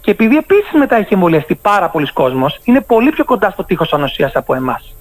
και 0.00 0.10
επειδή 0.10 0.36
επίσης 0.36 0.72
μετά 0.72 0.96
έχει 0.96 1.14
εμβολιαστεί 1.14 1.54
πάρα 1.54 1.88
πολλοί 1.88 2.12
κόσμος, 2.12 2.60
είναι 2.64 2.80
πολύ 2.80 3.10
πιο 3.10 3.24
κοντά 3.24 3.50
στο 3.50 3.64
τείχος 3.64 3.92
ανοσίας 3.92 4.32
από 4.34 4.54
εμάς. 4.54 4.94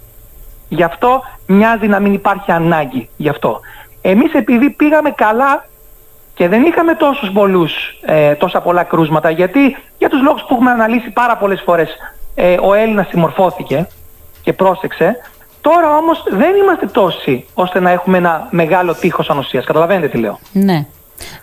Γι' 0.69 0.83
αυτό 0.83 1.21
μοιάζει 1.45 1.88
να 1.88 1.99
μην 1.99 2.13
υπάρχει 2.13 2.51
ανάγκη 2.51 3.10
γι' 3.17 3.29
αυτό. 3.29 3.60
Εμείς 4.01 4.33
επειδή 4.33 4.69
πήγαμε 4.69 5.10
καλά 5.12 5.65
και 6.38 6.47
δεν 6.47 6.63
είχαμε 6.63 6.95
τόσους 6.95 7.30
πολλούς, 7.32 7.73
ε, 8.02 8.34
τόσα 8.34 8.62
πολλά 8.62 8.84
κρούσματα, 8.84 9.30
γιατί 9.30 9.78
για 9.97 10.10
τους 10.10 10.21
λόγους 10.21 10.41
που 10.41 10.54
έχουμε 10.54 10.71
αναλύσει 10.71 11.10
πάρα 11.10 11.38
πολλές 11.38 11.62
φορές 11.65 11.89
ε, 12.36 12.58
ο 12.62 12.73
Έλληνας 12.73 13.08
συμμορφώθηκε 13.08 13.88
και 14.41 14.54
πρόσεξε, 14.54 15.15
τώρα 15.62 15.97
όμως 15.97 16.23
δεν 16.30 16.56
είμαστε 16.56 16.86
τόσοι 16.86 17.45
ώστε 17.54 17.80
να 17.80 17.89
έχουμε 17.89 18.17
ένα 18.17 18.47
μεγάλο 18.50 18.93
τείχος 18.95 19.30
ανοσίας. 19.30 19.65
Καταλαβαίνετε 19.65 20.08
τι 20.08 20.17
λέω. 20.17 20.39
Ναι. 20.52 20.86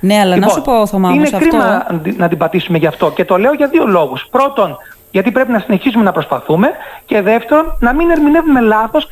Ναι, 0.01 0.19
αλλά 0.19 0.35
λοιπόν, 0.35 0.49
να 0.49 0.55
σου 0.55 0.63
πω, 0.63 0.87
Θωμά, 0.87 1.11
Είναι 1.11 1.23
αυτό... 1.23 1.39
κρίμα 1.39 1.87
να 2.17 2.29
την 2.29 2.39
πατήσουμε 2.39 2.79
γι' 2.79 2.87
αυτό. 2.87 3.11
Και 3.11 3.25
το 3.25 3.39
λέω 3.39 3.53
για 3.53 3.69
δύο 3.69 3.87
λόγους. 3.87 4.27
Πρώτον, 4.31 4.77
γιατί 5.15 5.31
πρέπει 5.31 5.53
να 5.53 5.59
συνεχίσουμε 5.59 6.05
να 6.05 6.13
προσπαθούμε. 6.13 6.69
Και 7.07 7.21
δεύτερον, 7.21 7.77
να 7.81 7.95
μην 7.95 8.11
ερμηνεύουμε 8.11 8.61
λάθος 8.61 9.09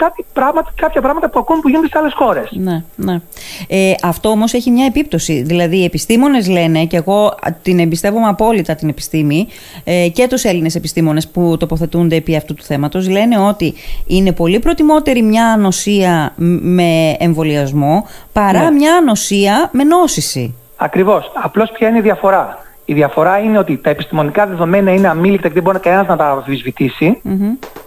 κάποια 0.75 1.01
πράγματα 1.01 1.29
που 1.31 1.39
ακόμη 1.39 1.61
που 1.61 1.69
γίνονται 1.69 1.87
σε 1.87 1.99
άλλες 1.99 2.13
χώρες. 2.15 2.49
Ναι, 2.53 2.83
ναι. 2.97 3.21
Ε, 3.69 3.95
αυτό 4.03 4.29
όμως 4.29 4.53
έχει 4.53 4.71
μια 4.71 4.87
επίπτωση. 4.87 5.43
Δηλαδή, 5.43 5.77
οι 5.77 5.85
επιστήμονες 5.85 6.49
λένε, 6.49 6.85
και 6.85 6.97
εγώ 6.97 7.35
την 7.63 7.79
εμπιστεύομαι 7.79 8.27
απόλυτα 8.27 8.75
την 8.75 8.89
επιστήμη, 8.89 9.49
ε, 9.85 10.09
και 10.09 10.27
τους 10.29 10.45
Έλληνες 10.45 10.75
επιστήμονες 10.75 11.29
που 11.29 11.57
τοποθετούνται 11.59 12.17
επί 12.17 12.37
αυτού 12.37 12.55
του 12.55 12.63
θέματος, 12.63 13.09
λένε 13.09 13.39
ότι 13.39 13.75
είναι 14.07 14.33
πολύ 14.33 14.59
προτιμότερη 14.59 15.23
μια 15.23 15.47
ανοσία 15.47 16.33
με 16.61 17.17
εμβολιασμό 17.19 18.07
παρά 18.33 18.63
ναι. 18.63 18.71
μια 18.71 18.97
ανοσία 18.97 19.69
με 19.73 19.85
νόσηση. 19.85 20.55
Ακριβώς. 20.77 21.33
Απλώς 21.43 21.71
ποια 21.71 21.89
είναι 21.89 21.99
η 21.99 22.01
διαφορά. 22.01 22.59
Η 22.93 22.95
διαφορά 22.95 23.39
είναι 23.39 23.59
ότι 23.59 23.77
τα 23.77 23.91
επιστημονικά 23.91 24.47
δεδομένα 24.47 24.93
είναι 24.93 25.09
αμήλικτα 25.09 25.49
και 25.49 25.55
δεν 25.55 25.63
μπορεί 25.63 25.79
κανένας 25.79 26.07
να 26.07 26.17
τα 26.17 26.31
αμφισβητήσει, 26.31 27.21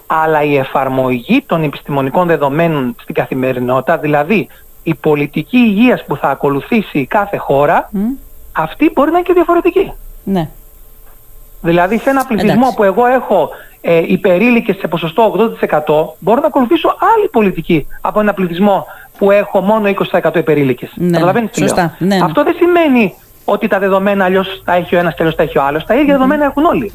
αλλά 0.06 0.42
η 0.42 0.56
εφαρμογή 0.56 1.42
των 1.46 1.62
επιστημονικών 1.62 2.26
δεδομένων 2.26 2.94
στην 3.02 3.14
καθημερινότητα, 3.14 3.98
δηλαδή 3.98 4.48
η 4.82 4.94
πολιτική 4.94 5.56
υγείας 5.56 6.04
που 6.04 6.16
θα 6.16 6.28
ακολουθήσει 6.28 7.06
κάθε 7.06 7.36
χώρα, 7.36 7.90
αυτή 8.52 8.90
μπορεί 8.94 9.10
να 9.10 9.16
είναι 9.16 9.26
και 9.26 9.32
διαφορετική. 9.32 9.92
Ναι. 10.24 10.48
Δηλαδή 11.60 11.98
σε 11.98 12.10
ένα 12.10 12.24
πληθυσμό 12.24 12.72
που 12.76 12.84
εγώ 12.84 13.06
έχω 13.06 13.48
ε, 13.80 14.02
υπερήλικες 14.06 14.76
σε 14.76 14.88
ποσοστό 14.88 15.34
80% 15.60 16.14
μπορώ 16.18 16.40
να 16.40 16.46
ακολουθήσω 16.46 16.96
άλλη 17.16 17.28
πολιτική 17.28 17.86
από 18.00 18.20
ένα 18.20 18.34
πληθυσμό 18.34 18.86
που 19.18 19.30
έχω 19.30 19.60
μόνο 19.60 19.90
20% 20.12 20.36
υπερήλικες. 20.36 20.92
Ναι, 20.94 21.10
Καταλαβαίνεις 21.10 21.50
τι 21.50 21.60
λέω; 21.60 21.74
Ναι, 21.98 22.16
ναι. 22.16 22.24
Αυτό 22.24 22.42
δεν 22.42 22.54
σημαίνει 22.54 23.14
ότι 23.48 23.66
τα 23.68 23.78
δεδομένα 23.78 24.24
αλλιώς 24.24 24.62
τα 24.64 24.72
έχει 24.72 24.94
ο 24.94 24.98
ένας 24.98 25.14
και 25.14 25.22
αλλιώς 25.22 25.36
τα 25.36 25.42
έχει 25.42 25.58
ο 25.58 25.62
άλλος. 25.62 25.84
Τα 25.84 25.94
ίδια 25.94 26.12
δεδομένα 26.12 26.44
έχουν 26.44 26.64
όλοι. 26.64 26.90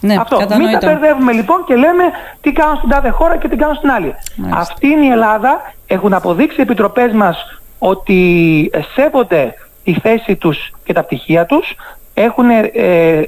Ναι, 0.00 0.14
Αυτό. 0.14 0.36
κατανοητό. 0.36 0.70
Μην 0.70 0.80
τα 0.80 0.86
μπερδεύουμε 0.86 1.32
λοιπόν 1.32 1.64
και 1.66 1.74
λέμε 1.74 2.04
τι 2.40 2.52
κάνουν 2.52 2.76
στην 2.76 2.88
τάδε 2.88 3.08
χώρα 3.08 3.36
και 3.36 3.48
τι 3.48 3.56
κάνουν 3.56 3.76
στην 3.76 3.90
άλλη. 3.90 4.14
Μάλιστα. 4.36 4.60
Αυτή 4.60 4.86
είναι 4.86 5.04
η 5.04 5.08
Ελλάδα. 5.08 5.72
Έχουν 5.86 6.12
αποδείξει 6.14 6.58
οι 6.58 6.62
επιτροπές 6.62 7.12
μας 7.12 7.60
ότι 7.78 8.70
σέβονται 8.94 9.54
τη 9.84 9.92
θέση 9.92 10.36
τους 10.36 10.72
και 10.84 10.92
τα 10.92 11.02
πτυχία 11.02 11.46
τους. 11.46 11.74
Έχουν, 12.14 12.50
ε, 12.50 13.22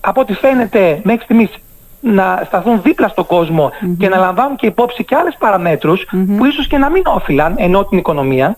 από 0.00 0.20
ό,τι 0.20 0.32
φαίνεται 0.32 1.00
μέχρι 1.02 1.24
στιγμής, 1.24 1.50
να 2.00 2.42
σταθούν 2.46 2.82
δίπλα 2.82 3.08
στον 3.08 3.26
κόσμο 3.26 3.70
και 3.98 4.08
να 4.08 4.16
λαμβάνουν 4.16 4.56
και 4.56 4.66
υπόψη 4.66 5.04
και 5.04 5.14
άλλες 5.14 5.36
παραμέτρους 5.38 6.04
που 6.36 6.44
ίσως 6.44 6.66
και 6.66 6.78
να 6.78 6.90
μην 6.90 7.02
όφυλαν 7.06 7.54
ενώ 7.58 7.84
την 7.84 7.98
οικονομία. 7.98 8.56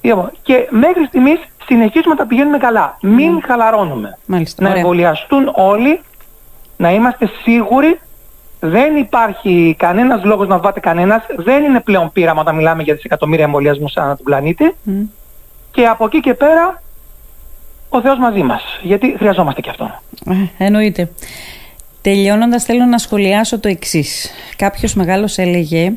Λοιπόν, 0.00 0.30
Και 0.42 0.66
μέχρι 0.70 1.04
στιγμής 1.04 1.38
συνεχίζουμε 1.66 2.14
να 2.14 2.20
τα 2.20 2.26
πηγαίνουμε 2.26 2.58
καλά. 2.58 2.98
Μην 3.02 3.42
χαλαρώνουμε. 3.46 4.18
Μάλιστα, 4.26 4.62
να 4.62 4.68
ωραία. 4.68 4.80
εμβολιαστούν 4.80 5.52
όλοι, 5.54 6.00
να 6.76 6.92
είμαστε 6.92 7.30
σίγουροι. 7.42 8.00
Δεν 8.60 8.96
υπάρχει 8.96 9.74
κανένας 9.78 10.24
λόγος 10.24 10.48
να 10.48 10.58
βάτε 10.58 10.80
κανένας. 10.80 11.22
Δεν 11.36 11.64
είναι 11.64 11.80
πλέον 11.80 12.12
πείραμα 12.12 12.40
όταν 12.40 12.54
μιλάμε 12.54 12.82
για 12.82 12.94
δισεκατομμύρια 12.94 13.44
εμβολιασμούς 13.44 13.96
ανά 13.96 14.16
τον 14.16 14.24
πλανήτη. 14.24 14.74
Και 15.70 15.86
από 15.86 16.04
εκεί 16.04 16.20
και 16.20 16.34
πέρα 16.34 16.82
ο 17.88 18.00
Θεός 18.00 18.18
μαζί 18.18 18.42
μας. 18.42 18.62
Γιατί 18.82 19.14
χρειαζόμαστε 19.18 19.60
και 19.60 19.70
αυτό. 19.70 20.00
Ε, 20.58 20.64
εννοείται. 20.64 21.10
Τελειώνοντας 22.08 22.64
θέλω 22.64 22.84
να 22.84 22.98
σχολιάσω 22.98 23.58
το 23.58 23.68
εξής. 23.68 24.30
Κάποιος 24.56 24.94
μεγάλος 24.94 25.38
έλεγε 25.38 25.92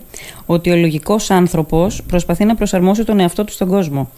ότι 0.45 0.71
ο 0.71 0.75
λογικός 0.75 1.31
άνθρωπος 1.31 2.03
προσπαθεί 2.07 2.45
να 2.45 2.55
προσαρμόσει 2.55 3.03
τον 3.03 3.19
εαυτό 3.19 3.43
του 3.43 3.51
στον 3.51 3.67
κόσμο. 3.67 4.09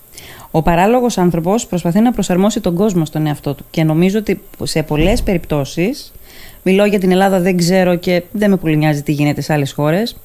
Ο 0.52 0.62
παράλογος 0.62 1.18
άνθρωπος 1.18 1.68
προσπαθεί 1.68 2.00
να 2.00 2.12
προσαρμόσει 2.12 2.60
τον 2.60 2.76
κόσμο 2.76 3.06
στον 3.06 3.26
εαυτό 3.26 3.54
του. 3.54 3.66
Και 3.70 3.84
νομίζω 3.84 4.20
ότι 4.20 4.42
σε 4.64 4.84
πολλές 4.84 5.24
περιπτώσεις, 5.24 6.12
μιλώ 6.64 6.86
για 6.86 7.00
την 7.00 7.12
Ελλάδα 7.12 7.40
δεν 7.40 7.58
ξέρω 7.58 7.96
και 7.96 8.24
δεν 8.32 8.50
με 8.50 8.58
πολύ 8.58 8.78
νοιάζει 8.78 9.02
τι 9.02 9.12
γίνεται 9.12 9.42
σε 9.42 9.54
άλλες 9.54 9.72
χώρες, 9.72 10.16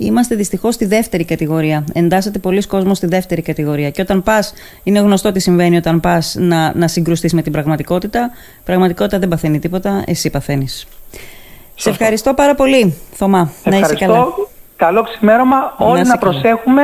Είμαστε 0.00 0.34
δυστυχώς 0.34 0.74
στη 0.74 0.84
δεύτερη 0.84 1.24
κατηγορία. 1.24 1.84
Εντάσσεται 1.92 2.38
πολλοί 2.38 2.66
κόσμος 2.66 2.96
στη 2.96 3.06
δεύτερη 3.06 3.42
κατηγορία. 3.42 3.90
Και 3.90 4.00
όταν 4.00 4.22
πας, 4.22 4.52
είναι 4.82 4.98
γνωστό 4.98 5.32
τι 5.32 5.40
συμβαίνει 5.40 5.76
όταν 5.76 6.00
πας 6.00 6.36
να, 6.38 6.72
να 6.74 6.88
συγκρουστείς 6.88 7.32
με 7.32 7.42
την 7.42 7.52
πραγματικότητα. 7.52 8.30
Η 8.58 8.62
πραγματικότητα 8.64 9.18
δεν 9.18 9.28
παθαίνει 9.28 9.58
τίποτα, 9.58 10.02
εσύ 10.06 10.30
παθαίνεις. 10.30 10.86
Σε 11.74 11.90
ευχαριστώ 11.90 12.34
πάρα 12.34 12.54
πολύ, 12.54 12.94
Θωμά. 13.12 13.50
Να 13.64 13.76
είσαι 13.76 13.94
καλά. 13.94 14.14
Ευχαριστώ. 14.14 14.48
Καλό 14.76 15.02
ξημέρωμα. 15.02 15.74
Όλοι 15.78 16.00
είσαι 16.00 16.10
να 16.10 16.16
καλά. 16.16 16.32
προσέχουμε. 16.32 16.82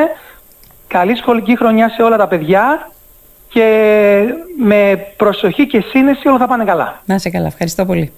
Καλή 0.86 1.16
σχολική 1.16 1.56
χρονιά 1.56 1.88
σε 1.88 2.02
όλα 2.02 2.16
τα 2.16 2.28
παιδιά 2.28 2.90
και 3.48 3.64
με 4.58 5.06
προσοχή 5.16 5.66
και 5.66 5.80
σύνεση 5.80 6.28
όλα 6.28 6.38
θα 6.38 6.46
πάνε 6.46 6.64
καλά. 6.64 7.02
Να 7.04 7.14
είσαι 7.14 7.30
καλά. 7.30 7.46
Ευχαριστώ 7.46 7.84
πολύ. 7.84 8.12